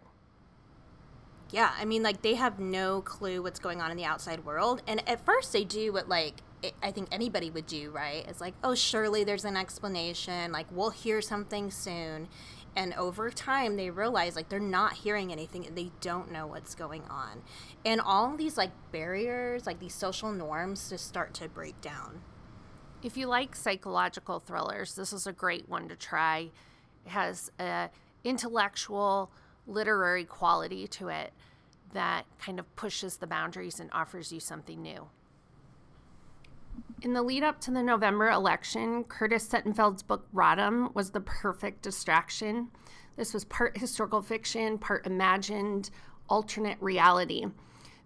Yeah, 1.51 1.73
I 1.79 1.85
mean, 1.85 2.03
like, 2.03 2.23
they 2.23 2.35
have 2.35 2.59
no 2.59 3.01
clue 3.01 3.42
what's 3.42 3.61
going 3.61 3.81
on 3.81 3.92
in 3.92 3.97
the 3.97 4.05
outside 4.05 4.45
world. 4.45 4.83
And 4.88 5.09
at 5.09 5.25
first, 5.25 5.53
they 5.53 5.62
do 5.62 5.92
what, 5.92 6.09
like, 6.09 6.42
I 6.83 6.90
think 6.90 7.09
anybody 7.12 7.51
would 7.51 7.66
do, 7.66 7.90
right? 7.90 8.25
It's 8.29 8.40
like, 8.40 8.55
oh, 8.64 8.75
surely 8.75 9.25
there's 9.25 9.45
an 9.45 9.57
explanation. 9.57 10.53
Like, 10.53 10.66
we'll 10.71 10.90
hear 10.90 11.21
something 11.21 11.71
soon. 11.71 12.29
And 12.77 12.92
over 12.95 13.31
time, 13.31 13.77
they 13.77 13.88
realize 13.88 14.37
like 14.37 14.51
they're 14.51 14.61
not 14.61 14.92
hearing 14.92 15.33
anything 15.33 15.66
and 15.66 15.77
they 15.77 15.90
don't 16.03 16.31
know 16.31 16.47
what's 16.47 16.75
going 16.75 17.05
on. 17.05 17.42
And 17.87 18.03
all 18.03 18.37
these 18.37 18.59
like 18.59 18.71
barriers, 18.92 19.66
like 19.66 19.81
these 19.81 19.95
social 19.95 20.31
norms, 20.31 20.90
just 20.90 21.09
start 21.09 21.33
to 21.35 21.49
break 21.49 21.81
down. 21.81 22.21
If 23.03 23.16
you 23.16 23.29
like 23.29 23.57
psychological 23.57 24.40
thrillers, 24.40 24.95
this 24.95 25.14
is 25.14 25.27
a 25.27 25.33
great 25.33 25.69
one 25.71 25.88
to 25.88 25.97
try. 25.97 26.51
It 27.07 27.11
has 27.11 27.51
a 27.59 27.88
intellectual, 28.25 29.31
literary 29.66 30.25
quality 30.25 30.87
to 30.87 31.09
it 31.09 31.33
that 31.95 32.27
kind 32.38 32.59
of 32.59 32.77
pushes 32.77 33.16
the 33.16 33.27
boundaries 33.27 33.81
and 33.81 33.88
offers 33.92 34.33
you 34.33 34.40
something 34.40 34.83
new. 34.83 35.09
In 37.02 37.12
the 37.12 37.22
lead 37.22 37.42
up 37.42 37.61
to 37.61 37.70
the 37.70 37.82
November 37.82 38.30
election, 38.30 39.04
Curtis 39.04 39.46
Sittenfeld's 39.46 40.02
book 40.02 40.26
Rodham 40.35 40.94
was 40.94 41.11
the 41.11 41.20
perfect 41.20 41.82
distraction. 41.82 42.68
This 43.16 43.35
was 43.35 43.44
part 43.44 43.76
historical 43.76 44.22
fiction, 44.22 44.78
part 44.78 45.06
imagined 45.06 45.90
alternate 46.28 46.78
reality. 46.80 47.46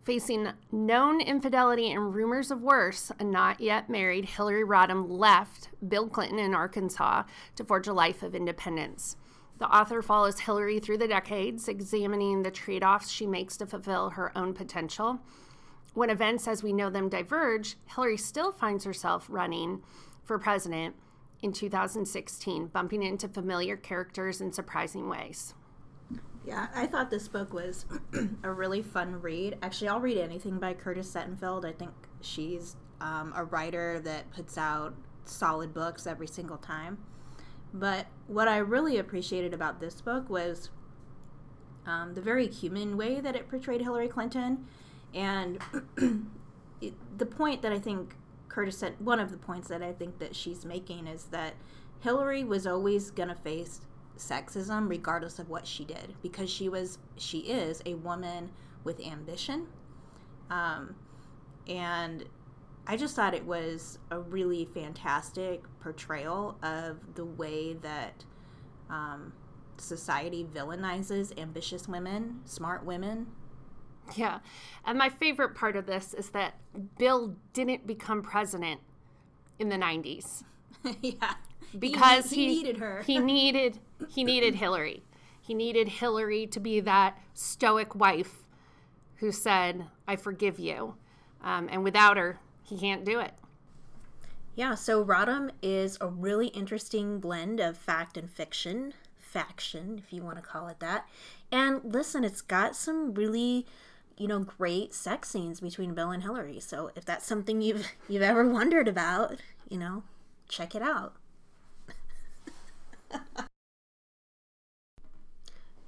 Facing 0.03 0.49
known 0.73 1.21
infidelity 1.21 1.93
and 1.93 2.15
rumors 2.15 2.51
of 2.51 2.63
worse, 2.63 3.13
a 3.21 3.25
not 3.25 3.61
yet 3.61 3.89
married 3.89 4.25
Hillary 4.25 4.65
Rodham 4.65 5.09
left 5.09 5.69
Bill 5.87 6.09
Clinton 6.09 6.41
in 6.41 6.53
Arkansas 6.53 7.23
to 7.55 7.65
forge 7.65 7.87
a 7.87 7.93
life 7.93 8.25
of 8.25 8.35
independence. 8.35 9.17
The 9.59 9.69
author 9.69 10.03
follows 10.03 10.41
Hillary 10.41 10.81
through 10.81 10.99
the 10.99 11.07
decades, 11.07 11.69
examining 11.69 12.43
the 12.43 12.51
trade 12.51 12.83
offs 12.83 13.09
she 13.09 13.27
makes 13.27 13.57
to 13.59 13.67
fulfill 13.67 14.11
her 14.11 14.37
own 14.37 14.53
potential. 14.53 15.21
When 15.95 16.11
events 16.11 16.47
as 16.47 16.63
we 16.63 16.73
know 16.73 16.91
them 16.91 17.09
diverge, 17.09 17.77
Hillary 17.87 18.17
still 18.17 18.53
finds 18.53 18.85
herself 18.85 19.27
running 19.29 19.83
for 20.23 20.39
president 20.39 20.95
in 21.43 21.53
2016, 21.53 22.69
bumping 22.69 23.03
into 23.03 23.29
familiar 23.29 23.77
characters 23.77 24.41
in 24.41 24.53
surprising 24.53 25.09
ways. 25.09 25.55
Yeah, 26.45 26.69
I 26.75 26.87
thought 26.87 27.11
this 27.11 27.29
book 27.29 27.53
was 27.53 27.87
a 28.45 28.51
really 28.51 28.83
fun 28.83 29.21
read. 29.21 29.59
Actually, 29.63 29.89
I'll 29.89 30.01
read 30.01 30.19
anything 30.19 30.59
by 30.59 30.75
Curtis 30.75 31.13
Sittenfeld. 31.13 31.65
I 31.65 31.73
think 31.73 31.93
she's 32.21 32.77
um, 33.01 33.33
a 33.37 33.45
writer 33.45 34.01
that 34.01 34.31
puts 34.31 34.57
out 34.57 34.95
solid 35.25 35.75
books 35.75 36.07
every 36.07 36.27
single 36.27 36.57
time. 36.57 36.99
But 37.73 38.07
what 38.27 38.49
I 38.49 38.59
really 38.59 38.99
appreciated 38.99 39.55
about 39.55 39.81
this 39.81 40.01
book 40.01 40.29
was 40.29 40.71
um, 41.87 42.15
the 42.15 42.21
very 42.21 42.49
human 42.49 42.97
way 42.97 43.21
that 43.21 43.37
it 43.37 43.49
portrayed 43.49 43.83
Hillary 43.83 44.09
Clinton. 44.09 44.67
And 45.15 45.59
the 47.19 47.27
point 47.27 47.63
that 47.63 47.73
I 47.73 47.79
think 47.79 48.15
Curtis 48.49 48.79
said, 48.79 48.95
one 48.99 49.21
of 49.21 49.31
the 49.31 49.37
points 49.37 49.69
that 49.69 49.83
I 49.83 49.93
think 49.93 50.19
that 50.19 50.35
she's 50.35 50.65
making 50.65 51.07
is 51.07 51.25
that 51.27 51.55
Hillary 52.01 52.45
was 52.45 52.67
always 52.67 53.11
going 53.11 53.29
to 53.29 53.35
face 53.35 53.81
sexism 54.17 54.89
regardless 54.89 55.39
of 55.39 55.49
what 55.49 55.67
she 55.67 55.83
did 55.85 56.15
because 56.21 56.51
she 56.51 56.69
was 56.69 56.99
she 57.17 57.39
is 57.39 57.83
a 57.87 57.95
woman 57.95 58.51
with 58.85 59.01
ambition. 59.01 59.67
Um, 60.51 60.95
and 61.69 62.25
i 62.87 62.97
just 62.97 63.15
thought 63.17 63.35
it 63.35 63.45
was 63.45 63.99
a 64.11 64.19
really 64.19 64.65
fantastic 64.65 65.63
portrayal 65.81 66.57
of 66.63 66.97
the 67.15 67.25
way 67.25 67.75
that 67.75 68.25
um, 68.91 69.33
society 69.77 70.47
villainizes 70.53 71.39
ambitious 71.39 71.89
women 71.89 72.41
smart 72.45 72.85
women 72.85 73.27
yeah 74.17 74.39
and 74.85 74.99
my 74.99 75.09
favorite 75.09 75.55
part 75.55 75.77
of 75.77 75.87
this 75.87 76.15
is 76.15 76.31
that 76.31 76.55
bill 76.99 77.35
didn't 77.53 77.87
become 77.87 78.23
president 78.23 78.81
in 79.59 79.69
the 79.69 79.77
90s 79.77 80.43
yeah 81.03 81.35
because 81.79 82.31
he, 82.31 82.37
he, 82.37 82.49
he 82.49 82.55
needed 82.55 82.77
her 82.79 83.03
he 83.03 83.19
needed 83.21 83.79
he 84.09 84.25
needed 84.25 84.57
Hillary. 84.57 85.03
He 85.41 85.55
needed 85.55 85.89
Hillary 85.89 86.47
to 86.49 86.61
be 86.61 86.81
that 86.81 87.19
stoic 87.35 87.95
wife 87.95 88.47
who 89.17 89.33
said, 89.33 89.87
"I 90.07 90.17
forgive 90.17 90.59
you," 90.59 90.97
um, 91.43 91.69
and 91.71 91.85
without 91.85 92.17
her, 92.17 92.39
he 92.63 92.79
can't 92.79 93.05
do 93.05 93.21
it. 93.21 93.35
Yeah, 94.55 94.75
so 94.75 95.05
Rodham 95.05 95.51
is 95.63 95.97
a 96.01 96.09
really 96.09 96.49
interesting 96.49 97.19
blend 97.21 97.61
of 97.61 97.77
fact 97.79 98.17
and 98.17 98.31
fiction, 98.31 98.95
faction, 99.19 99.99
if 99.99 100.13
you 100.13 100.23
want 100.23 100.37
to 100.37 100.43
call 100.43 100.69
it 100.69 100.81
that. 100.81 101.09
And 101.53 101.81
listen, 101.85 102.25
it's 102.25 102.41
got 102.41 102.77
some 102.77 103.15
really, 103.15 103.67
you 104.21 104.29
know, 104.29 104.41
great 104.41 104.93
sex 104.93 105.31
scenes 105.31 105.61
between 105.61 105.95
Bill 105.95 106.11
and 106.11 106.23
Hillary. 106.23 106.61
So 106.61 106.91
if 106.95 107.07
that's 107.07 107.27
something 107.27 107.63
you've 107.63 107.87
you've 108.09 108.23
ever 108.23 108.47
wondered 108.47 108.87
about, 108.87 109.37
you 109.69 109.79
know, 109.79 110.03
check 110.47 110.75
it 110.75 110.83
out. 110.83 111.15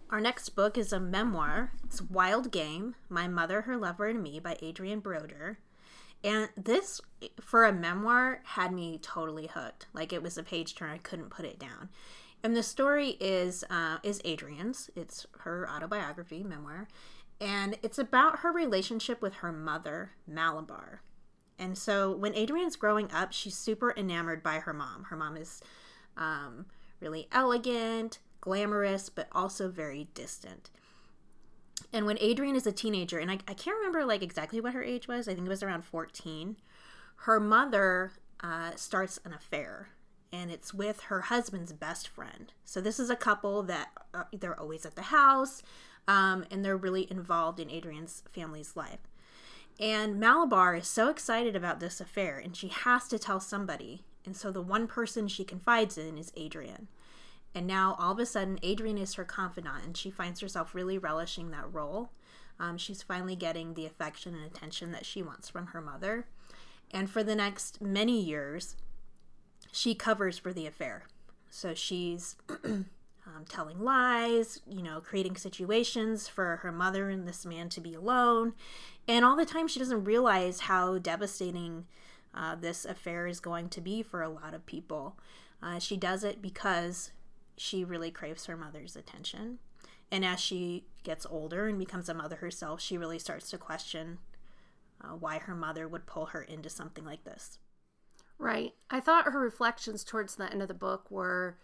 Our 0.08 0.20
next 0.20 0.50
book 0.50 0.78
is 0.78 0.92
a 0.92 1.00
memoir. 1.00 1.72
It's 1.84 2.00
Wild 2.00 2.50
Game 2.50 2.94
My 3.10 3.28
Mother, 3.28 3.62
Her 3.62 3.76
Lover, 3.76 4.08
and 4.08 4.22
Me 4.22 4.40
by 4.40 4.56
Adrienne 4.62 5.00
Brodeur. 5.00 5.58
And 6.24 6.48
this, 6.56 7.00
for 7.40 7.64
a 7.64 7.72
memoir, 7.72 8.40
had 8.44 8.72
me 8.72 8.98
totally 9.02 9.48
hooked. 9.48 9.86
Like 9.92 10.12
it 10.12 10.22
was 10.22 10.38
a 10.38 10.42
page 10.42 10.74
turn, 10.74 10.90
I 10.90 10.98
couldn't 10.98 11.30
put 11.30 11.44
it 11.44 11.58
down. 11.58 11.90
And 12.42 12.56
the 12.56 12.62
story 12.62 13.16
is 13.20 13.62
uh, 13.70 13.98
is 14.02 14.20
Adrienne's. 14.24 14.90
It's 14.96 15.26
her 15.40 15.68
autobiography 15.70 16.42
memoir, 16.42 16.88
and 17.42 17.76
it's 17.82 17.98
about 17.98 18.38
her 18.38 18.52
relationship 18.52 19.20
with 19.20 19.34
her 19.34 19.50
mother, 19.50 20.12
Malabar. 20.28 21.02
And 21.58 21.76
so 21.76 22.14
when 22.14 22.36
Adrienne's 22.36 22.76
growing 22.76 23.10
up, 23.10 23.32
she's 23.32 23.56
super 23.56 23.92
enamored 23.96 24.44
by 24.44 24.60
her 24.60 24.72
mom. 24.72 25.04
Her 25.10 25.16
mom 25.16 25.36
is 25.36 25.60
um, 26.16 26.66
really 27.00 27.26
elegant, 27.32 28.20
glamorous, 28.40 29.08
but 29.08 29.26
also 29.32 29.68
very 29.68 30.08
distant. 30.14 30.70
And 31.92 32.06
when 32.06 32.16
Adrienne 32.18 32.54
is 32.54 32.66
a 32.66 32.72
teenager, 32.72 33.18
and 33.18 33.30
I, 33.30 33.38
I 33.48 33.54
can't 33.54 33.76
remember 33.76 34.04
like 34.04 34.22
exactly 34.22 34.60
what 34.60 34.72
her 34.72 34.84
age 34.84 35.08
was, 35.08 35.26
I 35.26 35.34
think 35.34 35.46
it 35.46 35.50
was 35.50 35.64
around 35.64 35.84
14, 35.84 36.56
her 37.16 37.40
mother 37.40 38.12
uh, 38.40 38.76
starts 38.76 39.18
an 39.24 39.32
affair 39.32 39.88
and 40.32 40.50
it's 40.50 40.72
with 40.72 41.02
her 41.02 41.22
husband's 41.22 41.72
best 41.72 42.08
friend. 42.08 42.52
So 42.64 42.80
this 42.80 42.98
is 42.98 43.10
a 43.10 43.16
couple 43.16 43.62
that 43.64 43.90
uh, 44.14 44.24
they're 44.32 44.58
always 44.58 44.86
at 44.86 44.94
the 44.94 45.02
house 45.02 45.62
um, 46.08 46.44
and 46.50 46.64
they're 46.64 46.76
really 46.76 47.10
involved 47.10 47.60
in 47.60 47.70
Adrienne's 47.70 48.22
family's 48.32 48.76
life. 48.76 49.00
And 49.80 50.20
Malabar 50.20 50.76
is 50.76 50.86
so 50.86 51.08
excited 51.08 51.56
about 51.56 51.80
this 51.80 52.00
affair 52.00 52.38
and 52.38 52.56
she 52.56 52.68
has 52.68 53.08
to 53.08 53.18
tell 53.18 53.40
somebody. 53.40 54.04
And 54.24 54.36
so 54.36 54.50
the 54.50 54.62
one 54.62 54.86
person 54.86 55.28
she 55.28 55.44
confides 55.44 55.98
in 55.98 56.18
is 56.18 56.32
Adrienne. 56.38 56.88
And 57.54 57.66
now 57.66 57.96
all 57.98 58.12
of 58.12 58.18
a 58.18 58.26
sudden, 58.26 58.58
Adrian 58.62 58.96
is 58.96 59.14
her 59.14 59.24
confidant, 59.24 59.84
and 59.84 59.96
she 59.96 60.10
finds 60.10 60.40
herself 60.40 60.74
really 60.74 60.96
relishing 60.96 61.50
that 61.50 61.72
role. 61.72 62.10
Um, 62.58 62.78
she's 62.78 63.02
finally 63.02 63.36
getting 63.36 63.74
the 63.74 63.84
affection 63.84 64.34
and 64.34 64.44
attention 64.44 64.92
that 64.92 65.04
she 65.04 65.22
wants 65.22 65.48
from 65.48 65.68
her 65.68 65.80
mother. 65.80 66.26
And 66.90 67.10
for 67.10 67.22
the 67.22 67.34
next 67.34 67.80
many 67.80 68.20
years, 68.20 68.76
she 69.70 69.94
covers 69.94 70.38
for 70.38 70.52
the 70.52 70.66
affair. 70.66 71.04
So 71.50 71.74
she's 71.74 72.36
um, 73.26 73.44
telling 73.48 73.80
lies, 73.80 74.60
you 74.68 74.82
know, 74.82 75.00
creating 75.00 75.36
situations 75.36 76.28
for 76.28 76.56
her 76.56 76.72
mother 76.72 77.08
and 77.08 77.26
this 77.26 77.46
man 77.46 77.68
to 77.70 77.80
be 77.80 77.94
alone. 77.94 78.54
And 79.06 79.24
all 79.24 79.36
the 79.36 79.46
time, 79.46 79.68
she 79.68 79.78
doesn't 79.78 80.04
realize 80.04 80.60
how 80.60 80.98
devastating 80.98 81.86
uh, 82.34 82.56
this 82.56 82.84
affair 82.84 83.26
is 83.26 83.40
going 83.40 83.68
to 83.70 83.80
be 83.80 84.02
for 84.02 84.22
a 84.22 84.28
lot 84.28 84.54
of 84.54 84.66
people. 84.66 85.16
Uh, 85.62 85.78
she 85.78 85.96
does 85.96 86.24
it 86.24 86.42
because 86.42 87.12
she 87.56 87.84
really 87.84 88.10
craves 88.10 88.46
her 88.46 88.56
mother's 88.56 88.96
attention. 88.96 89.58
And 90.10 90.24
as 90.24 90.40
she 90.40 90.84
gets 91.04 91.26
older 91.30 91.68
and 91.68 91.78
becomes 91.78 92.08
a 92.08 92.14
mother 92.14 92.36
herself, 92.36 92.80
she 92.80 92.98
really 92.98 93.18
starts 93.18 93.50
to 93.50 93.58
question 93.58 94.18
uh, 95.00 95.08
why 95.08 95.38
her 95.38 95.54
mother 95.54 95.86
would 95.86 96.06
pull 96.06 96.26
her 96.26 96.42
into 96.42 96.68
something 96.68 97.04
like 97.04 97.24
this. 97.24 97.58
Right. 98.38 98.74
I 98.90 99.00
thought 99.00 99.32
her 99.32 99.38
reflections 99.38 100.02
towards 100.02 100.34
the 100.34 100.50
end 100.50 100.62
of 100.62 100.68
the 100.68 100.74
book 100.74 101.10
were 101.10 101.56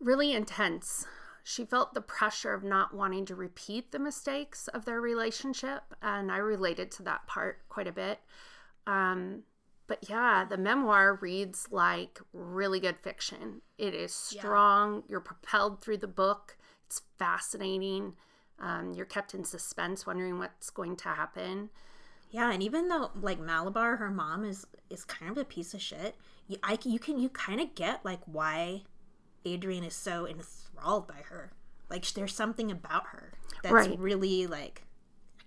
really 0.00 0.32
intense. 0.32 1.06
She 1.44 1.64
felt 1.64 1.94
the 1.94 2.00
pressure 2.00 2.52
of 2.52 2.64
not 2.64 2.94
wanting 2.94 3.24
to 3.26 3.36
repeat 3.36 3.92
the 3.92 3.98
mistakes 3.98 4.66
of 4.68 4.84
their 4.84 5.00
relationship, 5.00 5.82
and 6.02 6.32
I 6.32 6.38
related 6.38 6.90
to 6.92 7.02
that 7.04 7.26
part 7.26 7.60
quite 7.68 7.86
a 7.86 7.92
bit. 7.92 8.18
Um, 8.86 9.44
but 9.86 10.08
yeah, 10.08 10.44
the 10.44 10.56
memoir 10.56 11.18
reads 11.20 11.68
like 11.70 12.20
really 12.32 12.80
good 12.80 12.98
fiction. 12.98 13.62
It 13.78 13.94
is 13.94 14.12
strong. 14.12 14.96
Yeah. 14.96 15.00
You're 15.08 15.20
propelled 15.20 15.80
through 15.80 15.98
the 15.98 16.08
book. 16.08 16.56
It's 16.86 17.02
fascinating. 17.18 18.14
Um, 18.58 18.92
you're 18.94 19.06
kept 19.06 19.34
in 19.34 19.44
suspense, 19.44 20.06
wondering 20.06 20.38
what's 20.38 20.70
going 20.70 20.96
to 20.96 21.08
happen. 21.10 21.70
Yeah, 22.30 22.50
and 22.52 22.62
even 22.62 22.88
though 22.88 23.10
like 23.20 23.38
Malabar, 23.38 23.96
her 23.96 24.10
mom 24.10 24.44
is 24.44 24.66
is 24.90 25.04
kind 25.04 25.30
of 25.30 25.38
a 25.38 25.44
piece 25.44 25.74
of 25.74 25.80
shit. 25.80 26.16
You, 26.48 26.56
I, 26.62 26.78
you 26.84 26.98
can 26.98 27.18
you 27.18 27.28
kind 27.28 27.60
of 27.60 27.74
get 27.74 28.04
like 28.04 28.20
why 28.26 28.82
Adrienne 29.46 29.84
is 29.84 29.94
so 29.94 30.26
enthralled 30.26 31.06
by 31.06 31.22
her. 31.28 31.52
Like 31.88 32.10
there's 32.12 32.34
something 32.34 32.70
about 32.70 33.06
her 33.08 33.32
that's 33.62 33.72
right. 33.72 33.98
really 33.98 34.46
like 34.46 34.82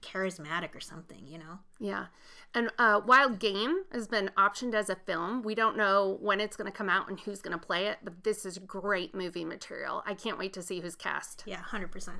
charismatic 0.01 0.75
or 0.75 0.79
something, 0.79 1.27
you 1.27 1.37
know? 1.37 1.59
Yeah. 1.79 2.05
And 2.53 2.71
uh, 2.77 3.01
Wild 3.05 3.39
Game 3.39 3.83
has 3.91 4.07
been 4.07 4.31
optioned 4.37 4.73
as 4.73 4.89
a 4.89 4.95
film. 4.95 5.43
We 5.43 5.55
don't 5.55 5.77
know 5.77 6.17
when 6.21 6.39
it's 6.39 6.55
going 6.55 6.71
to 6.71 6.77
come 6.77 6.89
out 6.89 7.09
and 7.09 7.19
who's 7.19 7.41
going 7.41 7.57
to 7.57 7.65
play 7.65 7.87
it, 7.87 7.99
but 8.03 8.23
this 8.23 8.45
is 8.45 8.57
great 8.57 9.13
movie 9.13 9.45
material. 9.45 10.03
I 10.05 10.13
can't 10.13 10.37
wait 10.37 10.53
to 10.53 10.61
see 10.61 10.79
who's 10.79 10.95
cast. 10.95 11.43
Yeah, 11.45 11.61
100%. 11.71 12.11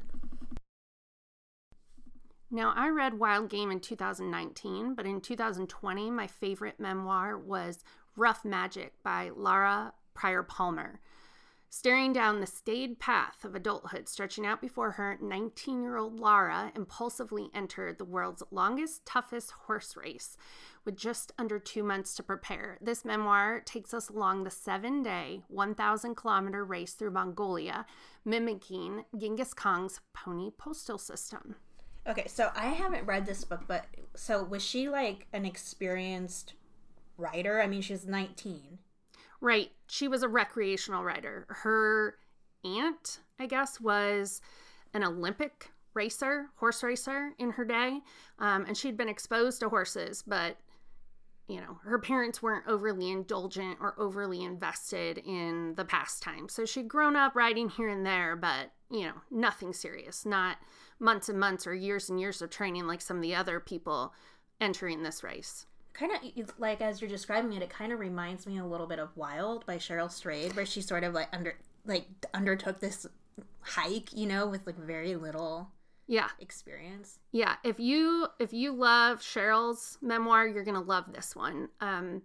Now, 2.51 2.73
I 2.75 2.89
read 2.89 3.19
Wild 3.19 3.49
Game 3.49 3.69
in 3.71 3.79
2019, 3.79 4.95
but 4.95 5.05
in 5.05 5.21
2020, 5.21 6.09
my 6.09 6.25
favorite 6.25 6.79
memoir 6.79 7.37
was 7.37 7.83
Rough 8.15 8.43
Magic 8.43 8.93
by 9.03 9.29
Lara 9.35 9.93
Prior 10.15 10.41
Palmer. 10.41 10.99
Staring 11.71 12.13
down 12.13 12.41
the 12.41 12.47
staid 12.47 12.99
path 12.99 13.45
of 13.45 13.53
adulthood 13.53 14.10
stretching 14.10 14.43
out 14.43 14.60
before 14.60 14.91
her, 14.91 15.19
19 15.21 15.84
year 15.84 15.97
old 15.97 16.19
Lara 16.19 16.71
impulsively 16.75 17.51
entered 17.53 17.99
the 17.99 18.05
world's 18.05 18.41
longest, 18.49 19.05
toughest 19.05 19.51
horse 19.51 19.95
race 19.95 20.36
with 20.84 20.97
just 20.97 21.32
under 21.38 21.60
two 21.60 21.84
months 21.84 22.15
to 22.15 22.23
prepare. 22.23 22.79
This 22.82 23.05
memoir 23.05 23.62
takes 23.63 23.93
us 23.93 24.10
along 24.10 24.43
the 24.43 24.49
seven 24.49 25.03
day, 25.03 25.43
1,000 25.47 26.15
kilometer 26.15 26.65
race 26.65 26.93
through 26.93 27.12
Mongolia, 27.12 27.86
mimicking 28.25 29.05
Genghis 29.15 29.53
Khan's 29.53 30.01
pony 30.12 30.49
postal 30.58 30.97
system. 30.97 31.55
Okay, 32.08 32.27
so 32.27 32.49
I 32.55 32.67
haven't 32.69 33.05
read 33.05 33.27
this 33.27 33.43
book, 33.43 33.62
but 33.67 33.86
so 34.15 34.43
was 34.43 34.65
she 34.65 34.89
like 34.89 35.27
an 35.34 35.45
experienced 35.45 36.55
writer? 37.15 37.62
I 37.62 37.67
mean, 37.67 37.82
she 37.82 37.93
was 37.93 38.08
19. 38.08 38.79
Right. 39.41 39.71
She 39.88 40.08
was 40.08 40.23
a 40.23 40.28
recreational 40.28 41.04
rider. 41.04 41.45
Her 41.49 42.15
aunt, 42.63 43.19
I 43.39 43.45
guess, 43.45 43.80
was 43.80 44.41
an 44.93 45.04
Olympic 45.04 45.71
racer, 45.93 46.47
horse 46.56 46.84
racer 46.84 47.32
in 47.39 47.52
her 47.52 47.65
day. 47.65 47.99
Um, 48.38 48.65
and 48.65 48.78
she'd 48.78 48.97
been 48.97 49.10
exposed 49.10 49.62
to 49.62 49.69
horses, 49.69 50.23
but 50.25 50.58
you 51.49 51.60
know, 51.60 51.80
her 51.84 51.97
parents 51.97 52.43
weren't 52.43 52.67
overly 52.67 53.10
indulgent 53.10 53.80
or 53.82 53.95
overly 53.99 54.43
invested 54.43 55.17
in 55.17 55.73
the 55.75 55.84
pastime. 55.84 56.47
So 56.47 56.63
she'd 56.63 56.88
grown 56.88 57.15
up 57.15 57.36
riding 57.36 57.69
here 57.69 57.89
and 57.89 58.06
there, 58.06 58.36
but, 58.36 58.71
you 58.91 59.08
know, 59.08 59.15
nothing 59.32 59.73
serious, 59.73 60.28
not 60.28 60.58
months 60.99 61.28
and 61.28 61.39
months 61.39 61.65
or 61.65 61.73
years 61.73 62.08
and 62.08 62.19
years 62.19 62.43
of 62.43 62.52
training 62.52 62.86
like 62.86 63.02
some 63.02 63.17
of 63.17 63.23
the 63.23 63.34
other 63.34 63.60
people 63.60 64.13
entering 64.62 65.02
this 65.02 65.23
race. 65.23 65.65
Kind 65.93 66.12
of 66.13 66.54
like 66.58 66.82
as 66.82 67.02
you're 67.02 67.10
describing 67.10 67.54
it, 67.54 67.62
it 67.62 67.69
kind 67.69 67.91
of 67.91 67.99
reminds 67.99 68.47
me 68.47 68.58
a 68.58 68.65
little 68.65 68.88
bit 68.88 68.99
of 68.99 69.15
Wild 69.17 69.65
by 69.65 69.78
Cheryl 69.78 70.12
Strayed, 70.12 70.56
where 70.56 70.65
she 70.65 70.82
sort 70.82 71.04
of 71.04 71.13
like 71.13 71.28
under 71.34 71.56
like 71.86 72.08
undertook 72.34 72.80
this 72.80 73.06
hike, 73.62 74.13
you 74.13 74.28
know, 74.28 74.47
with 74.47 74.65
like 74.65 74.78
very 74.78 75.15
little 75.15 75.71
yeah. 76.10 76.30
experience. 76.39 77.19
Yeah 77.32 77.56
if 77.63 77.80
you 77.80 78.28
if 78.39 78.52
you 78.52 78.71
love 78.71 79.19
cheryl's 79.19 79.97
memoir 80.02 80.47
you're 80.47 80.63
gonna 80.63 80.82
love 80.82 81.13
this 81.13 81.36
one. 81.36 81.69
Um 81.80 82.23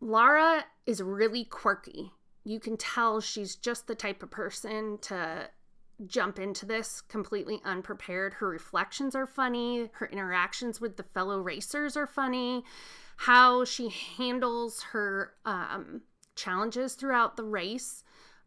lara 0.00 0.64
is 0.86 1.02
really 1.02 1.44
quirky. 1.44 2.12
You 2.44 2.58
can 2.58 2.78
tell 2.78 3.20
she's 3.20 3.54
just 3.54 3.86
the 3.86 3.94
type 3.94 4.22
of 4.22 4.30
person 4.30 4.98
to 5.02 5.50
jump 6.06 6.38
into 6.38 6.64
this 6.64 7.00
completely 7.00 7.60
unprepared. 7.64 8.34
Her 8.34 8.48
reflections 8.48 9.14
are 9.14 9.26
funny. 9.26 9.90
Her 9.94 10.06
interactions 10.06 10.80
with 10.80 10.96
the 10.96 11.02
fellow 11.02 11.40
racers 11.40 11.96
are 11.96 12.06
funny. 12.06 12.64
How 13.16 13.64
she 13.64 13.88
handles 13.88 14.82
her 14.92 15.34
um, 15.44 16.02
challenges 16.36 16.94
throughout 16.94 17.36
the 17.36 17.44
race 17.44 18.04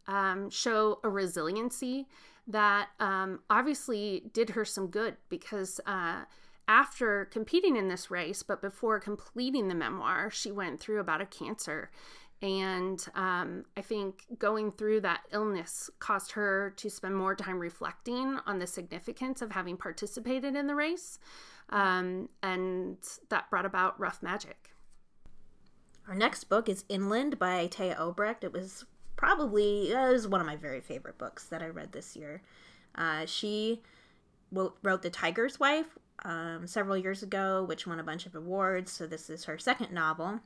um, 0.08 0.50
show 0.50 1.00
a 1.04 1.10
resiliency 1.10 2.08
that 2.48 2.90
um, 3.00 3.40
obviously 3.50 4.24
did 4.34 4.52
her 4.52 4.66
some 4.66 4.88
good 4.88 5.18
because 5.30 5.80
uh, 5.86 6.24
after 6.68 7.26
competing 7.26 7.76
in 7.76 7.88
this 7.90 8.10
race, 8.10 8.44
but 8.44 8.62
before 8.62 9.00
completing 9.00 9.68
the 9.68 9.76
memoir, 9.76 10.30
she 10.30 10.52
went 10.52 10.80
through 10.80 11.00
about 11.00 11.22
a 11.22 11.26
cancer. 11.26 11.92
And 12.42 13.06
um, 13.14 13.66
I 13.78 13.82
think 13.82 14.26
going 14.40 14.72
through 14.72 15.02
that 15.02 15.22
illness 15.32 15.92
caused 16.00 16.32
her 16.32 16.74
to 16.78 16.90
spend 16.90 17.16
more 17.16 17.36
time 17.36 17.60
reflecting 17.60 18.40
on 18.48 18.58
the 18.58 18.66
significance 18.66 19.42
of 19.42 19.52
having 19.52 19.78
participated 19.78 20.56
in 20.56 20.66
the 20.66 20.76
race. 20.76 21.20
Um, 21.70 22.30
and 22.42 22.98
that 23.30 23.50
brought 23.50 23.66
about 23.66 24.00
Rough 24.00 24.24
Magic. 24.24 24.72
Our 26.08 26.16
next 26.16 26.46
book 26.46 26.68
is 26.68 26.84
Inland 26.90 27.38
by 27.38 27.68
Téa 27.68 27.98
Obreht. 27.98 28.44
It 28.44 28.52
was 28.52 28.86
probably 29.16 29.94
uh, 29.94 30.12
was 30.12 30.28
one 30.28 30.42
of 30.42 30.48
my 30.48 30.56
very 30.56 30.82
favorite 30.82 31.20
books 31.20 31.46
that 31.46 31.62
I 31.62 31.68
read 31.68 31.92
this 31.92 32.16
year. 32.16 32.42
Uh, 32.96 33.26
she 33.28 33.84
wrote 34.52 35.02
The 35.02 35.10
Tiger's 35.10 35.60
Wife 35.60 35.98
um, 36.26 36.66
several 36.66 36.98
years 36.98 37.24
ago, 37.24 37.64
which 37.64 37.86
won 37.86 38.00
a 38.00 38.04
bunch 38.04 38.26
of 38.26 38.36
awards. 38.36 38.92
So 38.92 39.06
this 39.06 39.30
is 39.30 39.46
her 39.46 39.58
second 39.60 39.94
novel. 39.94 40.40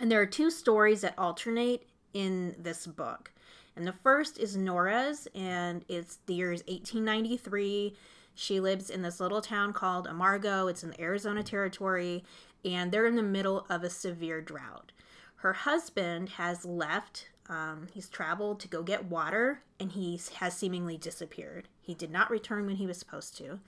And 0.00 0.10
there 0.10 0.20
are 0.20 0.26
two 0.26 0.50
stories 0.50 1.02
that 1.02 1.18
alternate 1.18 1.86
in 2.14 2.54
this 2.58 2.86
book. 2.86 3.32
And 3.76 3.86
the 3.86 3.92
first 3.92 4.38
is 4.38 4.56
Nora's, 4.56 5.28
and 5.34 5.84
it's 5.88 6.18
the 6.26 6.34
year 6.34 6.52
is 6.52 6.60
1893. 6.60 7.96
She 8.34 8.60
lives 8.60 8.90
in 8.90 9.02
this 9.02 9.20
little 9.20 9.40
town 9.40 9.72
called 9.72 10.06
Amargo. 10.08 10.70
It's 10.70 10.82
in 10.82 10.90
the 10.90 11.00
Arizona 11.00 11.42
territory, 11.42 12.24
and 12.64 12.92
they're 12.92 13.06
in 13.06 13.16
the 13.16 13.22
middle 13.22 13.66
of 13.70 13.82
a 13.82 13.90
severe 13.90 14.40
drought. 14.40 14.92
Her 15.36 15.52
husband 15.52 16.30
has 16.30 16.64
left 16.64 17.28
um, 17.48 17.88
he's 17.92 18.08
traveled 18.08 18.60
to 18.60 18.68
go 18.68 18.82
get 18.82 19.06
water 19.06 19.62
and 19.78 19.92
he 19.92 20.18
has 20.36 20.56
seemingly 20.56 20.96
disappeared. 20.96 21.68
He 21.80 21.94
did 21.94 22.10
not 22.10 22.30
return 22.30 22.66
when 22.66 22.76
he 22.76 22.86
was 22.86 22.98
supposed 22.98 23.36
to. 23.38 23.58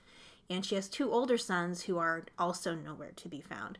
And 0.48 0.64
she 0.64 0.74
has 0.74 0.88
two 0.88 1.12
older 1.12 1.36
sons 1.36 1.82
who 1.82 1.98
are 1.98 2.24
also 2.38 2.74
nowhere 2.74 3.12
to 3.16 3.28
be 3.28 3.40
found. 3.40 3.78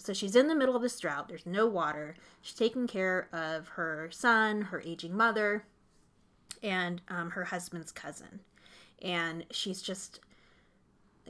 So 0.00 0.14
she's 0.14 0.34
in 0.34 0.48
the 0.48 0.54
middle 0.54 0.74
of 0.74 0.82
this 0.82 0.98
drought. 0.98 1.28
There's 1.28 1.44
no 1.44 1.66
water. 1.66 2.16
She's 2.40 2.56
taking 2.56 2.86
care 2.86 3.28
of 3.32 3.68
her 3.68 4.08
son, 4.10 4.62
her 4.62 4.80
aging 4.80 5.14
mother, 5.14 5.64
and 6.62 7.02
um, 7.08 7.30
her 7.30 7.44
husband's 7.44 7.92
cousin. 7.92 8.40
And 9.02 9.44
she's 9.50 9.82
just 9.82 10.20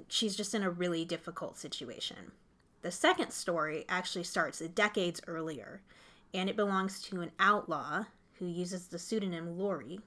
she's 0.08 0.36
just 0.36 0.54
in 0.54 0.62
a 0.62 0.70
really 0.70 1.04
difficult 1.04 1.58
situation. 1.58 2.32
The 2.82 2.90
second 2.90 3.32
story 3.32 3.84
actually 3.88 4.24
starts 4.24 4.60
decades 4.60 5.20
earlier 5.26 5.82
and 6.32 6.48
it 6.48 6.56
belongs 6.56 7.02
to 7.02 7.20
an 7.20 7.32
outlaw 7.38 8.04
who 8.38 8.46
uses 8.46 8.86
the 8.86 8.98
pseudonym 8.98 9.56
Lurie. 9.58 10.00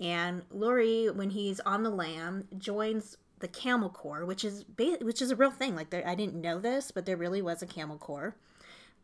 And 0.00 0.42
Lurie, 0.50 1.14
when 1.14 1.30
he's 1.30 1.60
on 1.60 1.82
the 1.82 1.90
lam, 1.90 2.48
joins 2.58 3.16
the 3.40 3.48
Camel 3.48 3.90
Corps, 3.90 4.24
which 4.24 4.44
is 4.44 4.64
ba- 4.64 4.98
which 5.02 5.20
is 5.20 5.30
a 5.30 5.36
real 5.36 5.50
thing. 5.50 5.74
Like 5.74 5.90
there, 5.90 6.06
I 6.06 6.14
didn't 6.14 6.40
know 6.40 6.58
this, 6.58 6.90
but 6.90 7.06
there 7.06 7.16
really 7.16 7.42
was 7.42 7.62
a 7.62 7.66
Camel 7.66 7.98
Corps. 7.98 8.34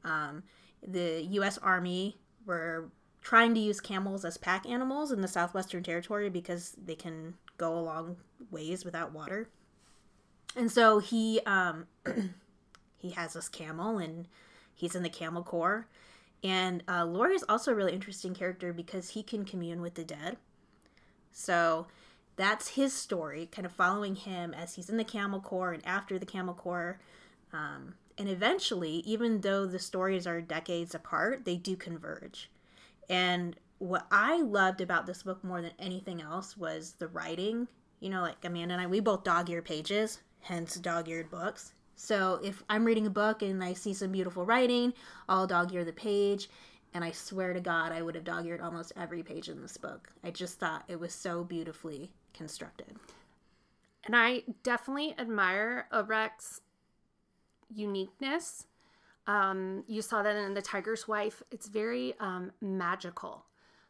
Um, 0.04 0.42
the 0.86 1.22
U.S. 1.32 1.58
Army 1.58 2.18
were 2.44 2.90
trying 3.20 3.54
to 3.54 3.60
use 3.60 3.80
camels 3.80 4.24
as 4.24 4.36
pack 4.36 4.66
animals 4.66 5.12
in 5.12 5.20
the 5.20 5.28
Southwestern 5.28 5.82
Territory 5.82 6.28
because 6.28 6.76
they 6.82 6.96
can 6.96 7.34
go 7.56 7.78
a 7.78 7.80
long 7.80 8.16
ways 8.50 8.84
without 8.84 9.12
water. 9.12 9.48
And 10.56 10.70
so 10.70 10.98
he 10.98 11.40
um, 11.46 11.86
he 12.98 13.10
has 13.10 13.34
this 13.34 13.48
camel, 13.48 13.98
and 13.98 14.26
he's 14.74 14.94
in 14.94 15.02
the 15.02 15.08
Camel 15.08 15.42
Corps 15.42 15.86
and 16.44 16.82
uh, 16.88 17.04
Lurie 17.04 17.34
is 17.34 17.44
also 17.48 17.72
a 17.72 17.74
really 17.74 17.92
interesting 17.92 18.34
character 18.34 18.72
because 18.72 19.10
he 19.10 19.22
can 19.22 19.44
commune 19.44 19.80
with 19.80 19.94
the 19.94 20.04
dead. 20.04 20.38
So 21.30 21.86
that's 22.36 22.68
his 22.68 22.92
story, 22.92 23.48
kind 23.52 23.66
of 23.66 23.72
following 23.72 24.16
him 24.16 24.54
as 24.54 24.74
he's 24.74 24.88
in 24.88 24.96
the 24.96 25.04
Camel 25.04 25.40
Corps 25.40 25.72
and 25.72 25.86
after 25.86 26.18
the 26.18 26.26
Camel 26.26 26.54
Corps. 26.54 26.98
Um, 27.52 27.94
and 28.18 28.28
eventually, 28.28 29.02
even 29.06 29.40
though 29.40 29.66
the 29.66 29.78
stories 29.78 30.26
are 30.26 30.40
decades 30.40 30.94
apart, 30.94 31.44
they 31.44 31.56
do 31.56 31.76
converge. 31.76 32.50
And 33.08 33.56
what 33.78 34.06
I 34.10 34.40
loved 34.40 34.80
about 34.80 35.06
this 35.06 35.22
book 35.22 35.42
more 35.44 35.60
than 35.60 35.72
anything 35.78 36.22
else 36.22 36.56
was 36.56 36.92
the 36.98 37.08
writing. 37.08 37.68
You 38.00 38.10
know, 38.10 38.22
like 38.22 38.44
Amanda 38.44 38.74
and 38.74 38.82
I, 38.82 38.86
we 38.86 39.00
both 39.00 39.24
dog 39.24 39.50
ear 39.50 39.62
pages, 39.62 40.20
hence 40.40 40.76
dog 40.76 41.08
eared 41.08 41.30
books. 41.30 41.72
So 41.94 42.40
if 42.42 42.62
I'm 42.68 42.84
reading 42.84 43.06
a 43.06 43.10
book 43.10 43.42
and 43.42 43.62
I 43.62 43.74
see 43.74 43.94
some 43.94 44.12
beautiful 44.12 44.46
writing, 44.46 44.92
I'll 45.28 45.46
dog 45.46 45.72
ear 45.74 45.84
the 45.84 45.92
page. 45.92 46.48
And 46.94 47.04
I 47.04 47.12
swear 47.12 47.52
to 47.52 47.60
God, 47.60 47.92
I 47.92 48.02
would 48.02 48.14
have 48.14 48.24
dog 48.24 48.46
eared 48.46 48.60
almost 48.60 48.92
every 48.96 49.22
page 49.22 49.48
in 49.48 49.62
this 49.62 49.76
book. 49.76 50.08
I 50.24 50.30
just 50.30 50.58
thought 50.58 50.84
it 50.88 50.98
was 50.98 51.14
so 51.14 51.44
beautifully 51.44 52.12
constructed. 52.42 52.96
And 54.04 54.16
I 54.16 54.42
definitely 54.64 55.14
admire 55.16 55.86
Obreht's 55.92 56.60
uniqueness. 57.72 58.66
Um, 59.28 59.84
you 59.86 60.02
saw 60.02 60.24
that 60.24 60.34
in 60.34 60.54
The 60.54 60.62
Tiger's 60.62 61.06
Wife. 61.06 61.40
It's 61.52 61.68
very 61.68 62.14
um, 62.18 62.50
magical. 62.60 63.46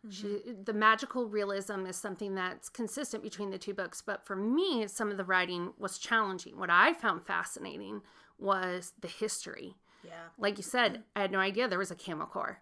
Mm-hmm. 0.07 0.65
the 0.65 0.73
magical 0.73 1.29
realism 1.29 1.87
is 1.87 1.95
something 1.95 2.35
that's 2.35 2.69
consistent 2.69 3.23
between 3.23 3.51
the 3.51 3.59
two 3.59 3.73
books, 3.73 4.03
but 4.05 4.27
for 4.27 4.35
me, 4.35 4.89
some 4.89 5.13
of 5.13 5.17
the 5.17 5.23
writing 5.25 5.75
was 5.79 5.97
challenging. 5.97 6.59
What 6.59 6.71
I 6.71 6.93
found 6.93 7.25
fascinating 7.25 8.03
was 8.37 8.95
the 9.01 9.07
history. 9.07 9.77
Yeah. 10.03 10.11
Like 10.37 10.59
you 10.59 10.65
said, 10.65 11.05
I 11.15 11.21
had 11.21 11.31
no 11.31 11.39
idea 11.39 11.69
there 11.69 11.79
was 11.79 11.93
a 11.93 11.95
camel 11.95 12.27
corps. 12.27 12.61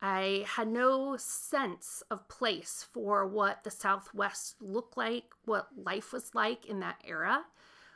I 0.00 0.44
had 0.46 0.68
no 0.68 1.16
sense 1.16 2.02
of 2.10 2.28
place 2.28 2.86
for 2.92 3.26
what 3.26 3.64
the 3.64 3.70
Southwest 3.70 4.56
looked 4.60 4.96
like, 4.96 5.24
what 5.44 5.68
life 5.76 6.12
was 6.12 6.34
like 6.34 6.66
in 6.66 6.80
that 6.80 7.02
era, 7.04 7.44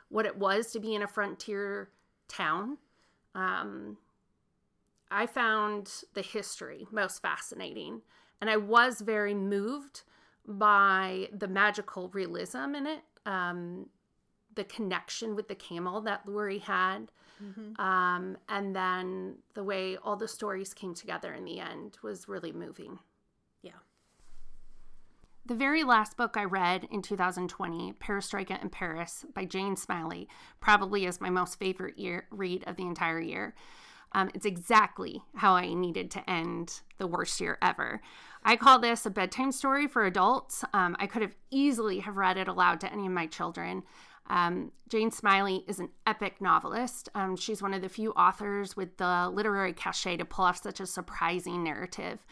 what 0.09 0.25
it 0.25 0.37
was 0.37 0.71
to 0.71 0.79
be 0.79 0.95
in 0.95 1.01
a 1.01 1.07
frontier 1.07 1.89
town. 2.27 2.77
Um, 3.33 3.97
I 5.09 5.27
found 5.27 6.03
the 6.13 6.21
history 6.21 6.87
most 6.91 7.21
fascinating. 7.21 8.01
And 8.41 8.49
I 8.49 8.57
was 8.57 8.99
very 8.99 9.33
moved 9.33 10.01
by 10.45 11.29
the 11.31 11.47
magical 11.47 12.09
realism 12.09 12.75
in 12.75 12.85
it, 12.87 13.03
um, 13.25 13.87
the 14.55 14.65
connection 14.65 15.35
with 15.35 15.47
the 15.47 15.55
camel 15.55 16.01
that 16.01 16.25
Lurie 16.25 16.61
had, 16.61 17.11
mm-hmm. 17.41 17.79
um, 17.81 18.37
and 18.49 18.75
then 18.75 19.35
the 19.53 19.63
way 19.63 19.97
all 19.97 20.15
the 20.15 20.27
stories 20.27 20.73
came 20.73 20.93
together 20.93 21.33
in 21.33 21.45
the 21.45 21.59
end 21.59 21.97
was 22.01 22.27
really 22.27 22.51
moving. 22.51 22.99
Yeah. 23.61 23.71
The 25.45 25.55
very 25.55 25.83
last 25.83 26.17
book 26.17 26.37
I 26.37 26.45
read 26.45 26.87
in 26.89 27.01
2020, 27.01 27.93
Perestroika 27.93 28.61
in 28.61 28.69
Paris 28.69 29.25
by 29.33 29.45
Jane 29.45 29.75
Smiley, 29.75 30.27
probably 30.59 31.05
is 31.05 31.19
my 31.19 31.29
most 31.29 31.59
favorite 31.59 31.97
year, 31.97 32.27
read 32.31 32.63
of 32.65 32.77
the 32.77 32.83
entire 32.83 33.19
year. 33.19 33.53
Um, 34.13 34.29
it's 34.33 34.45
exactly 34.45 35.21
how 35.35 35.53
I 35.53 35.73
needed 35.73 36.11
to 36.11 36.29
end 36.29 36.81
the 36.97 37.07
worst 37.07 37.41
year 37.41 37.57
ever. 37.61 38.01
I 38.43 38.55
call 38.55 38.79
this 38.79 39.05
a 39.05 39.09
bedtime 39.09 39.51
story 39.51 39.87
for 39.87 40.05
adults. 40.05 40.63
Um, 40.73 40.95
I 40.99 41.07
could 41.07 41.21
have 41.21 41.35
easily 41.49 41.99
have 41.99 42.17
read 42.17 42.37
it 42.37 42.47
aloud 42.47 42.79
to 42.81 42.91
any 42.91 43.05
of 43.07 43.11
my 43.11 43.25
children. 43.25 43.83
Um, 44.27 44.71
Jane 44.89 45.11
Smiley 45.11 45.63
is 45.67 45.79
an 45.79 45.89
epic 46.07 46.39
novelist. 46.39 47.09
Um, 47.13 47.35
she's 47.35 47.61
one 47.61 47.73
of 47.73 47.81
the 47.81 47.89
few 47.89 48.11
authors 48.11 48.75
with 48.75 48.97
the 48.97 49.29
literary 49.33 49.73
cachet 49.73 50.17
to 50.17 50.25
pull 50.25 50.45
off 50.45 50.61
such 50.61 50.79
a 50.79 50.85
surprising 50.85 51.63
narrative. 51.63 52.25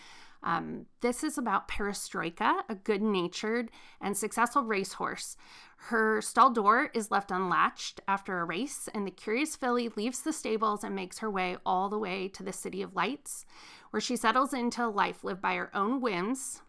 Um, 0.43 0.87
this 1.01 1.23
is 1.23 1.37
about 1.37 1.67
Perestroika, 1.67 2.63
a 2.67 2.75
good 2.75 3.01
natured 3.01 3.69
and 3.99 4.17
successful 4.17 4.63
racehorse. 4.63 5.37
Her 5.77 6.21
stall 6.21 6.49
door 6.51 6.89
is 6.93 7.11
left 7.11 7.31
unlatched 7.31 8.01
after 8.07 8.39
a 8.39 8.45
race, 8.45 8.89
and 8.93 9.05
the 9.05 9.11
curious 9.11 9.55
filly 9.55 9.89
leaves 9.89 10.21
the 10.21 10.33
stables 10.33 10.83
and 10.83 10.95
makes 10.95 11.19
her 11.19 11.29
way 11.29 11.57
all 11.65 11.89
the 11.89 11.99
way 11.99 12.27
to 12.29 12.43
the 12.43 12.53
City 12.53 12.81
of 12.81 12.95
Lights, 12.95 13.45
where 13.91 14.01
she 14.01 14.15
settles 14.15 14.53
into 14.53 14.85
a 14.85 14.87
life 14.87 15.23
lived 15.23 15.41
by 15.41 15.55
her 15.55 15.75
own 15.75 16.01
whims 16.01 16.61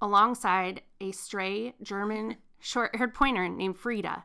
alongside 0.00 0.82
a 1.00 1.12
stray 1.12 1.74
German 1.82 2.36
short 2.64 2.96
haired 2.96 3.14
pointer 3.14 3.48
named 3.48 3.76
Frida 3.76 4.24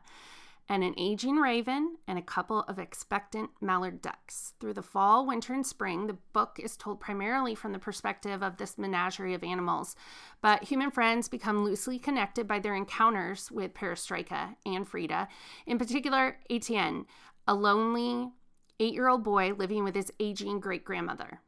and 0.68 0.82
an 0.82 0.94
aging 0.96 1.36
raven 1.36 1.96
and 2.06 2.18
a 2.18 2.22
couple 2.22 2.60
of 2.60 2.78
expectant 2.78 3.50
mallard 3.60 4.00
ducks. 4.00 4.54
Through 4.60 4.74
the 4.74 4.82
fall, 4.82 5.26
winter, 5.26 5.52
and 5.52 5.66
spring, 5.66 6.06
the 6.06 6.16
book 6.32 6.58
is 6.62 6.76
told 6.76 7.00
primarily 7.00 7.54
from 7.54 7.72
the 7.72 7.78
perspective 7.78 8.42
of 8.42 8.56
this 8.56 8.78
menagerie 8.78 9.34
of 9.34 9.42
animals, 9.42 9.96
but 10.40 10.64
human 10.64 10.90
friends 10.90 11.28
become 11.28 11.64
loosely 11.64 11.98
connected 11.98 12.46
by 12.46 12.60
their 12.60 12.74
encounters 12.74 13.50
with 13.50 13.74
Perestroika 13.74 14.54
and 14.64 14.86
Frida, 14.88 15.28
in 15.66 15.76
particular, 15.76 16.38
Etienne, 16.48 17.04
a 17.46 17.54
lonely 17.54 18.30
eight 18.78 18.94
year 18.94 19.08
old 19.08 19.24
boy 19.24 19.52
living 19.52 19.84
with 19.84 19.94
his 19.94 20.12
aging 20.18 20.60
great 20.60 20.84
grandmother. 20.84 21.40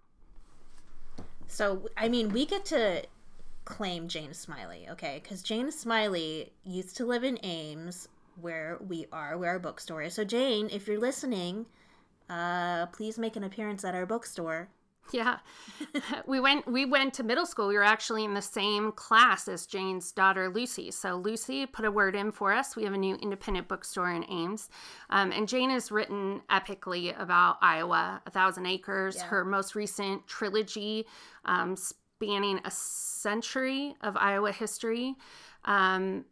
So, 1.47 1.89
I 1.97 2.09
mean, 2.09 2.31
we 2.31 2.45
get 2.45 2.65
to 2.67 3.05
claim 3.65 4.09
Jane 4.09 4.35
Smiley, 4.35 4.87
okay? 4.91 5.21
Because 5.23 5.43
Jane 5.43 5.71
Smiley 5.71 6.53
used 6.65 6.97
to 6.97 7.07
live 7.07 7.25
in 7.25 7.39
Ames, 7.43 8.09
where 8.41 8.79
we 8.87 9.07
are, 9.13 9.39
where 9.39 9.51
our 9.51 9.59
bookstore 9.59 10.03
is. 10.03 10.15
So, 10.15 10.25
Jane, 10.25 10.69
if 10.73 10.87
you're 10.87 10.99
listening, 10.99 11.67
uh, 12.29 12.87
please 12.87 13.19
make 13.19 13.37
an 13.37 13.45
appearance 13.45 13.85
at 13.85 13.95
our 13.95 14.07
bookstore. 14.07 14.69
Yeah. 15.11 15.39
we 16.27 16.39
went 16.39 16.67
we 16.67 16.85
went 16.87 17.13
to 17.15 17.23
middle 17.23 17.45
school. 17.45 17.69
We 17.69 17.75
were 17.75 17.83
actually 17.83 18.25
in 18.25 18.35
the 18.35 18.43
same 18.43 18.93
class 18.93 19.49
as 19.49 19.67
Jane's 19.67 20.13
daughter 20.13 20.49
Lucy. 20.49 20.91
So 20.91 21.17
Lucy 21.17 21.67
put 21.67 21.85
a 21.85 21.91
word 21.91 22.15
in 22.15 22.31
for 22.31 22.53
us. 22.53 22.77
We 22.77 22.85
have 22.85 22.93
a 22.93 22.99
new 22.99 23.17
independent 23.17 23.69
bookstore 23.69 24.11
in 24.13 24.25
Ames. 24.31 24.69
Um, 25.11 25.33
and 25.33 25.49
Jane 25.49 25.71
has 25.71 25.91
written 25.91 26.41
epically 26.51 27.21
about 27.21 27.59
Iowa, 27.61 28.23
A 28.27 28.31
Thousand 28.31 28.67
Acres, 28.67 29.17
yeah. 29.17 29.25
her 29.25 29.45
most 29.45 29.75
recent 29.75 30.27
trilogy 30.27 31.07
um, 31.45 31.77
spanning 32.23 32.61
a 32.65 32.71
century 32.71 33.95
of 34.01 34.17
Iowa 34.17 34.53
history. 34.53 35.17
Um, 35.65 36.25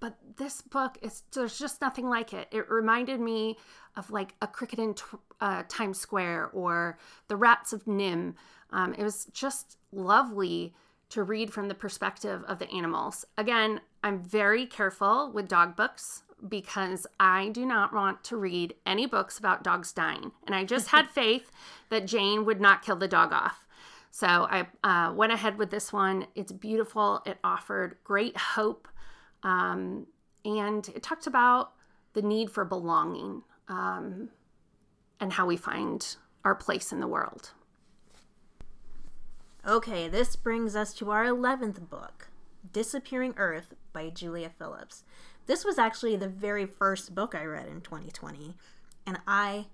but 0.00 0.16
this 0.36 0.62
book 0.62 0.98
is 1.02 1.22
there's 1.32 1.58
just 1.58 1.80
nothing 1.80 2.08
like 2.08 2.32
it. 2.32 2.48
It 2.50 2.68
reminded 2.70 3.20
me 3.20 3.56
of 3.96 4.10
like 4.10 4.34
a 4.42 4.46
cricket 4.46 4.78
in 4.78 4.94
uh, 5.40 5.62
Times 5.68 5.98
Square 5.98 6.50
or 6.52 6.98
the 7.28 7.36
Rats 7.36 7.72
of 7.72 7.84
NIMH. 7.84 8.34
Um, 8.70 8.94
it 8.94 9.02
was 9.02 9.26
just 9.32 9.76
lovely 9.92 10.74
to 11.10 11.22
read 11.22 11.52
from 11.52 11.68
the 11.68 11.74
perspective 11.74 12.42
of 12.48 12.58
the 12.58 12.70
animals. 12.70 13.24
Again, 13.36 13.80
I'm 14.02 14.20
very 14.20 14.66
careful 14.66 15.30
with 15.30 15.46
dog 15.46 15.76
books 15.76 16.22
because 16.48 17.06
I 17.20 17.50
do 17.50 17.64
not 17.66 17.92
want 17.92 18.24
to 18.24 18.36
read 18.36 18.74
any 18.84 19.06
books 19.06 19.38
about 19.38 19.62
dogs 19.62 19.92
dying. 19.92 20.32
And 20.46 20.54
I 20.54 20.64
just 20.64 20.88
had 20.88 21.10
faith 21.14 21.50
that 21.90 22.06
Jane 22.06 22.44
would 22.44 22.60
not 22.60 22.82
kill 22.82 22.96
the 22.96 23.06
dog 23.06 23.32
off. 23.32 23.61
So 24.12 24.26
I 24.28 24.66
uh, 24.84 25.12
went 25.14 25.32
ahead 25.32 25.56
with 25.56 25.70
this 25.70 25.92
one. 25.92 26.26
It's 26.34 26.52
beautiful. 26.52 27.22
It 27.24 27.38
offered 27.42 27.96
great 28.04 28.36
hope 28.36 28.86
um, 29.42 30.06
and 30.44 30.86
it 30.88 31.02
talked 31.02 31.26
about 31.26 31.72
the 32.12 32.20
need 32.20 32.50
for 32.50 32.64
belonging 32.64 33.42
um, 33.68 34.28
and 35.18 35.32
how 35.32 35.46
we 35.46 35.56
find 35.56 36.16
our 36.44 36.54
place 36.54 36.92
in 36.92 37.00
the 37.00 37.06
world. 37.06 37.52
Okay, 39.66 40.08
this 40.08 40.36
brings 40.36 40.76
us 40.76 40.92
to 40.94 41.10
our 41.10 41.24
11th 41.24 41.88
book, 41.88 42.28
Disappearing 42.70 43.32
Earth 43.38 43.72
by 43.94 44.10
Julia 44.10 44.50
Phillips. 44.50 45.04
This 45.46 45.64
was 45.64 45.78
actually 45.78 46.16
the 46.16 46.28
very 46.28 46.66
first 46.66 47.14
book 47.14 47.34
I 47.34 47.44
read 47.44 47.66
in 47.66 47.80
2020, 47.80 48.56
and 49.06 49.20
I 49.26 49.66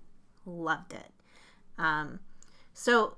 loved 0.45 0.93
it. 0.93 1.11
Um, 1.77 2.19
so, 2.73 3.15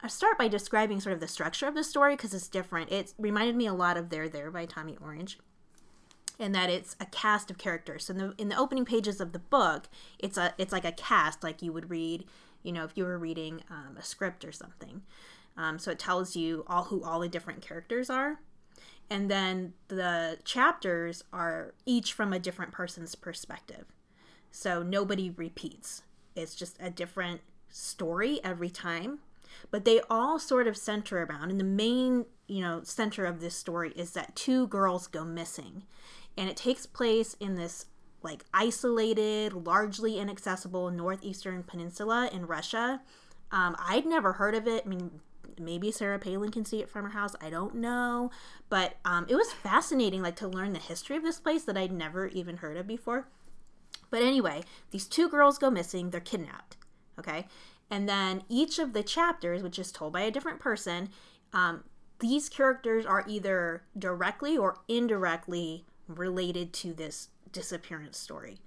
I 0.00 0.06
start 0.08 0.38
by 0.38 0.48
describing 0.48 1.00
sort 1.00 1.14
of 1.14 1.20
the 1.20 1.28
structure 1.28 1.66
of 1.66 1.74
the 1.74 1.82
story 1.82 2.14
because 2.14 2.32
it's 2.32 2.48
different. 2.48 2.92
It 2.92 3.14
reminded 3.18 3.56
me 3.56 3.66
a 3.66 3.74
lot 3.74 3.96
of 3.96 4.10
There 4.10 4.28
There 4.28 4.50
by 4.50 4.64
Tommy 4.64 4.96
Orange 5.02 5.38
in 6.38 6.52
that 6.52 6.70
it's 6.70 6.94
a 7.00 7.06
cast 7.06 7.50
of 7.50 7.58
characters. 7.58 8.04
So 8.04 8.12
in 8.12 8.18
the 8.18 8.34
in 8.38 8.48
the 8.48 8.58
opening 8.58 8.84
pages 8.84 9.20
of 9.20 9.32
the 9.32 9.38
book, 9.38 9.88
it's 10.18 10.38
a 10.38 10.54
it's 10.56 10.72
like 10.72 10.84
a 10.84 10.92
cast, 10.92 11.42
like 11.42 11.62
you 11.62 11.72
would 11.72 11.90
read, 11.90 12.24
you 12.62 12.72
know, 12.72 12.84
if 12.84 12.92
you 12.96 13.04
were 13.04 13.18
reading 13.18 13.62
um, 13.70 13.96
a 13.98 14.02
script 14.02 14.44
or 14.44 14.52
something. 14.52 15.02
Um, 15.56 15.78
so 15.80 15.90
it 15.90 15.98
tells 15.98 16.36
you 16.36 16.64
all 16.68 16.84
who 16.84 17.02
all 17.02 17.18
the 17.18 17.28
different 17.28 17.60
characters 17.60 18.08
are, 18.08 18.40
and 19.10 19.28
then 19.28 19.72
the 19.88 20.38
chapters 20.44 21.24
are 21.32 21.74
each 21.84 22.12
from 22.12 22.32
a 22.32 22.38
different 22.38 22.70
person's 22.70 23.16
perspective. 23.16 23.86
So 24.52 24.84
nobody 24.84 25.30
repeats. 25.30 26.02
It's 26.36 26.54
just 26.54 26.76
a 26.78 26.88
different 26.88 27.40
story 27.68 28.40
every 28.44 28.70
time 28.70 29.18
but 29.70 29.84
they 29.84 30.00
all 30.10 30.38
sort 30.38 30.66
of 30.66 30.76
center 30.76 31.24
around 31.24 31.50
and 31.50 31.60
the 31.60 31.64
main 31.64 32.24
you 32.46 32.60
know 32.60 32.80
center 32.82 33.24
of 33.24 33.40
this 33.40 33.54
story 33.54 33.92
is 33.96 34.12
that 34.12 34.34
two 34.34 34.66
girls 34.68 35.06
go 35.06 35.24
missing 35.24 35.84
and 36.36 36.48
it 36.48 36.56
takes 36.56 36.86
place 36.86 37.34
in 37.40 37.56
this 37.56 37.86
like 38.22 38.44
isolated, 38.52 39.52
largely 39.52 40.18
inaccessible 40.18 40.90
northeastern 40.90 41.62
peninsula 41.62 42.28
in 42.32 42.46
Russia. 42.46 43.00
Um, 43.50 43.76
I'd 43.78 44.06
never 44.06 44.34
heard 44.34 44.54
of 44.54 44.66
it. 44.66 44.84
I 44.84 44.88
mean, 44.88 45.20
maybe 45.58 45.90
Sarah 45.90 46.18
Palin 46.18 46.50
can 46.50 46.64
see 46.64 46.80
it 46.80 46.88
from 46.88 47.04
her 47.04 47.10
house. 47.10 47.34
I 47.40 47.50
don't 47.50 47.76
know, 47.76 48.30
but 48.68 48.96
um, 49.04 49.26
it 49.28 49.34
was 49.34 49.52
fascinating, 49.52 50.22
like 50.22 50.36
to 50.36 50.48
learn 50.48 50.72
the 50.72 50.78
history 50.78 51.16
of 51.16 51.22
this 51.22 51.40
place 51.40 51.64
that 51.64 51.76
I'd 51.76 51.92
never 51.92 52.26
even 52.28 52.58
heard 52.58 52.76
of 52.76 52.86
before. 52.86 53.28
But 54.10 54.22
anyway, 54.22 54.62
these 54.90 55.06
two 55.06 55.28
girls 55.28 55.58
go 55.58 55.70
missing. 55.70 56.10
They're 56.10 56.20
kidnapped. 56.20 56.76
Okay, 57.18 57.46
and 57.90 58.08
then 58.08 58.42
each 58.48 58.78
of 58.78 58.92
the 58.92 59.02
chapters, 59.02 59.62
which 59.62 59.78
is 59.78 59.92
told 59.92 60.12
by 60.12 60.22
a 60.22 60.30
different 60.30 60.60
person, 60.60 61.10
um, 61.52 61.84
these 62.20 62.48
characters 62.48 63.06
are 63.06 63.24
either 63.26 63.82
directly 63.98 64.56
or 64.56 64.78
indirectly 64.88 65.84
related 66.06 66.72
to 66.72 66.92
this 66.92 67.28
disappearance 67.52 68.18
story. 68.18 68.58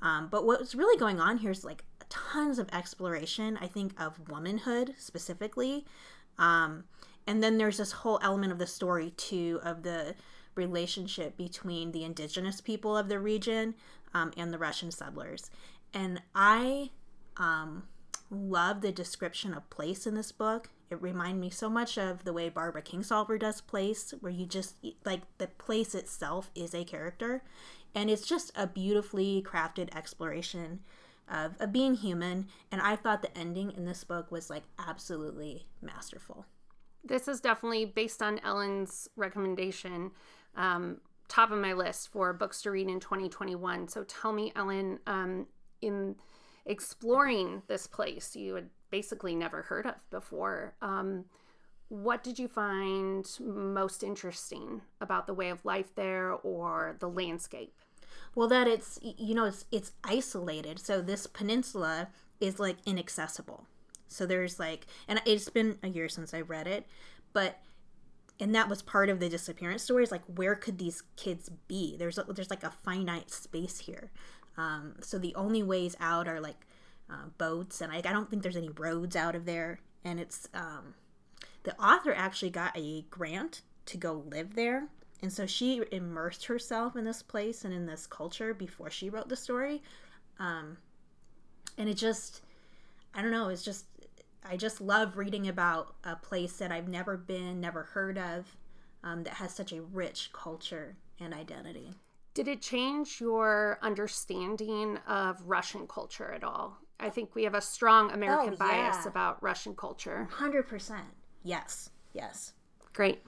Um, 0.00 0.28
but 0.30 0.46
what's 0.46 0.74
really 0.74 0.98
going 0.98 1.20
on 1.20 1.38
here 1.38 1.50
is 1.50 1.64
like 1.64 1.84
tons 2.08 2.58
of 2.58 2.68
exploration, 2.72 3.58
I 3.60 3.66
think, 3.66 3.98
of 4.00 4.28
womanhood 4.28 4.94
specifically. 4.98 5.84
Um, 6.38 6.84
and 7.26 7.42
then 7.42 7.58
there's 7.58 7.78
this 7.78 7.92
whole 7.92 8.18
element 8.22 8.52
of 8.52 8.58
the 8.58 8.66
story, 8.66 9.10
too, 9.16 9.60
of 9.62 9.82
the 9.82 10.14
relationship 10.54 11.36
between 11.36 11.92
the 11.92 12.04
indigenous 12.04 12.60
people 12.60 12.96
of 12.96 13.08
the 13.08 13.18
region 13.18 13.74
um, 14.12 14.32
and 14.36 14.52
the 14.52 14.58
Russian 14.58 14.90
settlers. 14.90 15.50
And 15.94 16.20
I 16.34 16.90
um, 17.36 17.84
love 18.32 18.80
the 18.80 18.92
description 18.92 19.52
of 19.54 19.68
place 19.70 20.06
in 20.06 20.14
this 20.14 20.32
book. 20.32 20.70
It 20.90 21.00
reminded 21.00 21.40
me 21.40 21.50
so 21.50 21.68
much 21.68 21.96
of 21.98 22.24
the 22.24 22.32
way 22.32 22.48
Barbara 22.48 22.82
Kingsolver 22.82 23.38
does 23.38 23.60
place, 23.60 24.12
where 24.20 24.32
you 24.32 24.46
just 24.46 24.76
like 25.04 25.20
the 25.38 25.46
place 25.46 25.94
itself 25.94 26.50
is 26.54 26.74
a 26.74 26.84
character, 26.84 27.42
and 27.94 28.10
it's 28.10 28.26
just 28.26 28.52
a 28.56 28.66
beautifully 28.66 29.44
crafted 29.46 29.94
exploration 29.94 30.80
of, 31.30 31.52
of 31.60 31.72
being 31.72 31.94
human. 31.94 32.48
And 32.70 32.80
I 32.80 32.96
thought 32.96 33.22
the 33.22 33.36
ending 33.36 33.72
in 33.72 33.84
this 33.84 34.04
book 34.04 34.30
was 34.30 34.50
like 34.50 34.64
absolutely 34.78 35.66
masterful. 35.80 36.46
This 37.04 37.28
is 37.28 37.40
definitely 37.40 37.84
based 37.84 38.22
on 38.22 38.38
Ellen's 38.40 39.08
recommendation. 39.16 40.12
Um, 40.56 40.98
top 41.28 41.50
of 41.50 41.58
my 41.58 41.72
list 41.72 42.12
for 42.12 42.32
books 42.32 42.62
to 42.62 42.70
read 42.70 42.88
in 42.88 43.00
2021. 43.00 43.88
So 43.88 44.04
tell 44.04 44.32
me, 44.32 44.52
Ellen, 44.54 44.98
um, 45.06 45.46
in 45.80 46.16
exploring 46.66 47.62
this 47.66 47.86
place 47.86 48.36
you 48.36 48.54
had 48.54 48.68
basically 48.90 49.34
never 49.34 49.62
heard 49.62 49.86
of 49.86 49.94
before. 50.10 50.74
Um, 50.80 51.24
what 51.88 52.22
did 52.22 52.38
you 52.38 52.48
find 52.48 53.28
most 53.40 54.02
interesting 54.02 54.80
about 55.00 55.26
the 55.26 55.34
way 55.34 55.50
of 55.50 55.64
life 55.64 55.94
there 55.94 56.32
or 56.32 56.96
the 57.00 57.08
landscape? 57.08 57.74
Well, 58.34 58.48
that 58.48 58.66
it's 58.66 58.98
you 59.02 59.34
know 59.34 59.44
it's 59.44 59.66
it's 59.70 59.92
isolated. 60.04 60.78
So 60.78 61.02
this 61.02 61.26
peninsula 61.26 62.08
is 62.40 62.58
like 62.58 62.76
inaccessible. 62.86 63.66
So 64.08 64.26
there's 64.26 64.58
like, 64.58 64.86
and 65.08 65.20
it's 65.26 65.48
been 65.48 65.78
a 65.82 65.88
year 65.88 66.08
since 66.08 66.34
I 66.34 66.40
read 66.40 66.66
it, 66.66 66.86
but 67.32 67.58
and 68.40 68.54
that 68.54 68.68
was 68.68 68.82
part 68.82 69.08
of 69.08 69.20
the 69.20 69.28
disappearance 69.28 69.82
story. 69.82 70.02
Is 70.02 70.10
like 70.10 70.24
where 70.26 70.54
could 70.54 70.78
these 70.78 71.02
kids 71.16 71.50
be? 71.68 71.96
There's 71.96 72.18
a, 72.18 72.24
there's 72.24 72.50
like 72.50 72.64
a 72.64 72.70
finite 72.70 73.30
space 73.30 73.80
here. 73.80 74.10
Um, 74.56 74.94
so 75.00 75.18
the 75.18 75.34
only 75.34 75.62
ways 75.62 75.96
out 76.00 76.28
are 76.28 76.40
like 76.40 76.66
uh, 77.10 77.26
boats, 77.38 77.80
and 77.80 77.92
I, 77.92 77.96
I, 77.96 78.00
don't 78.00 78.28
think 78.28 78.42
there's 78.42 78.56
any 78.56 78.68
roads 78.68 79.16
out 79.16 79.34
of 79.34 79.44
there. 79.44 79.80
And 80.04 80.20
it's 80.20 80.48
um, 80.54 80.94
the 81.62 81.78
author 81.80 82.12
actually 82.12 82.50
got 82.50 82.76
a 82.76 83.02
grant 83.10 83.62
to 83.86 83.96
go 83.96 84.24
live 84.28 84.54
there, 84.54 84.88
and 85.22 85.32
so 85.32 85.46
she 85.46 85.82
immersed 85.90 86.46
herself 86.46 86.96
in 86.96 87.04
this 87.04 87.22
place 87.22 87.64
and 87.64 87.72
in 87.72 87.86
this 87.86 88.06
culture 88.06 88.52
before 88.52 88.90
she 88.90 89.08
wrote 89.08 89.28
the 89.28 89.36
story. 89.36 89.82
Um, 90.38 90.76
and 91.78 91.88
it 91.88 91.94
just, 91.94 92.42
I 93.14 93.22
don't 93.22 93.30
know, 93.30 93.48
it's 93.48 93.64
just 93.64 93.86
I 94.44 94.56
just 94.56 94.80
love 94.80 95.16
reading 95.16 95.48
about 95.48 95.94
a 96.04 96.16
place 96.16 96.54
that 96.54 96.72
I've 96.72 96.88
never 96.88 97.16
been, 97.16 97.60
never 97.60 97.84
heard 97.84 98.18
of, 98.18 98.56
um, 99.04 99.22
that 99.24 99.34
has 99.34 99.54
such 99.54 99.72
a 99.72 99.82
rich 99.82 100.30
culture 100.32 100.96
and 101.20 101.32
identity. 101.32 101.94
Did 102.34 102.48
it 102.48 102.62
change 102.62 103.20
your 103.20 103.78
understanding 103.82 104.96
of 105.06 105.42
Russian 105.46 105.86
culture 105.86 106.32
at 106.32 106.42
all? 106.42 106.78
I 106.98 107.10
think 107.10 107.34
we 107.34 107.44
have 107.44 107.54
a 107.54 107.60
strong 107.60 108.10
American 108.10 108.54
Oh, 108.54 108.56
bias 108.56 109.04
about 109.06 109.42
Russian 109.42 109.74
culture. 109.74 110.28
100%. 110.32 111.00
Yes, 111.42 111.90
yes. 112.14 112.52
Great. 112.94 113.22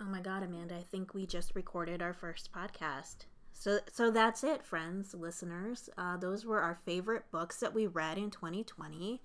Oh 0.00 0.04
my 0.04 0.20
God, 0.20 0.42
Amanda, 0.42 0.76
I 0.76 0.82
think 0.82 1.12
we 1.12 1.26
just 1.26 1.54
recorded 1.54 2.00
our 2.00 2.14
first 2.14 2.50
podcast. 2.52 3.26
So, 3.52 3.80
so 3.92 4.10
that's 4.10 4.42
it, 4.42 4.64
friends, 4.64 5.12
listeners. 5.12 5.90
Uh, 5.98 6.16
those 6.16 6.46
were 6.46 6.62
our 6.62 6.78
favorite 6.86 7.24
books 7.30 7.60
that 7.60 7.74
we 7.74 7.86
read 7.86 8.16
in 8.16 8.30
2020. 8.30 9.20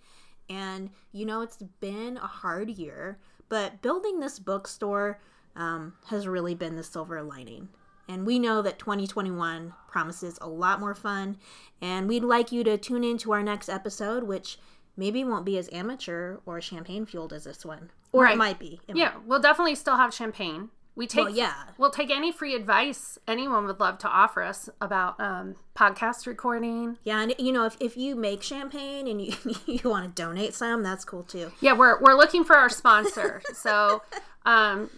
And, 0.49 0.89
you 1.13 1.25
know, 1.25 1.41
it's 1.41 1.63
been 1.79 2.17
a 2.17 2.27
hard 2.27 2.69
year, 2.69 3.19
but 3.47 3.81
building 3.81 4.19
this 4.19 4.37
bookstore 4.37 5.21
um, 5.55 5.93
has 6.07 6.27
really 6.27 6.55
been 6.55 6.75
the 6.75 6.83
silver 6.83 7.23
lining. 7.23 7.69
And 8.07 8.25
we 8.25 8.39
know 8.39 8.61
that 8.61 8.77
2021 8.79 9.73
promises 9.87 10.37
a 10.41 10.47
lot 10.47 10.79
more 10.79 10.95
fun. 10.95 11.37
And 11.81 12.07
we'd 12.07 12.23
like 12.23 12.51
you 12.51 12.63
to 12.63 12.77
tune 12.77 13.03
in 13.03 13.17
to 13.19 13.31
our 13.33 13.43
next 13.43 13.69
episode, 13.69 14.23
which 14.23 14.59
maybe 14.97 15.23
won't 15.23 15.45
be 15.45 15.57
as 15.57 15.69
amateur 15.71 16.37
or 16.45 16.61
champagne 16.61 17.05
fueled 17.05 17.33
as 17.33 17.45
this 17.45 17.65
one. 17.65 17.91
Or 18.11 18.23
Right. 18.23 18.33
it 18.33 18.37
might 18.37 18.59
be. 18.59 18.79
It 18.87 18.95
Yeah, 18.95 19.13
we'll 19.25 19.41
definitely 19.41 19.75
still 19.75 19.97
have 19.97 20.13
champagne. 20.13 20.69
We 20.95 21.07
take 21.07 21.25
Well, 21.25 21.35
yeah. 21.35 21.53
We'll 21.77 21.91
take 21.91 22.09
any 22.09 22.31
free 22.31 22.55
advice 22.55 23.17
anyone 23.27 23.65
would 23.65 23.81
love 23.81 23.97
to 23.99 24.07
offer 24.07 24.41
us 24.41 24.69
about 24.79 25.19
um, 25.19 25.55
podcast 25.75 26.25
recording. 26.25 26.97
Yeah, 27.03 27.21
and 27.21 27.35
you 27.37 27.51
know, 27.51 27.65
if, 27.65 27.75
if 27.81 27.97
you 27.97 28.15
make 28.15 28.41
champagne 28.41 29.05
and 29.09 29.21
you 29.21 29.33
you 29.65 29.89
want 29.89 30.05
to 30.15 30.21
donate 30.23 30.53
some, 30.53 30.83
that's 30.83 31.03
cool 31.03 31.23
too. 31.23 31.51
Yeah, 31.59 31.73
we're 31.73 31.99
we're 31.99 32.15
looking 32.15 32.45
for 32.45 32.55
our 32.55 32.69
sponsor. 32.69 33.41
so, 33.53 34.03
um, 34.45 34.89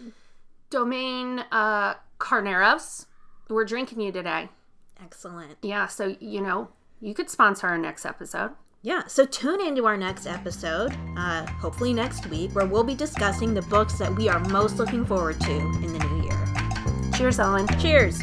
Domaine 0.70 1.40
uh, 1.50 1.94
Carneros, 2.18 3.06
we're 3.48 3.64
drinking 3.64 4.00
you 4.00 4.12
today. 4.12 4.48
Excellent. 5.02 5.56
Yeah, 5.62 5.86
so 5.86 6.16
you 6.20 6.40
know 6.40 6.68
you 7.00 7.14
could 7.14 7.30
sponsor 7.30 7.68
our 7.68 7.78
next 7.78 8.04
episode. 8.04 8.52
Yeah, 8.82 9.06
so 9.06 9.24
tune 9.24 9.60
into 9.60 9.86
our 9.86 9.96
next 9.96 10.26
episode, 10.26 10.96
uh, 11.16 11.46
hopefully 11.46 11.92
next 11.92 12.26
week, 12.26 12.54
where 12.54 12.66
we'll 12.66 12.84
be 12.84 12.94
discussing 12.94 13.52
the 13.54 13.62
books 13.62 13.98
that 13.98 14.14
we 14.14 14.28
are 14.28 14.38
most 14.38 14.76
looking 14.76 15.04
forward 15.04 15.40
to 15.40 15.52
in 15.52 15.92
the 15.92 15.98
new 15.98 16.22
year. 16.22 17.12
Cheers, 17.12 17.40
Ellen. 17.40 17.66
Cheers. 17.80 18.20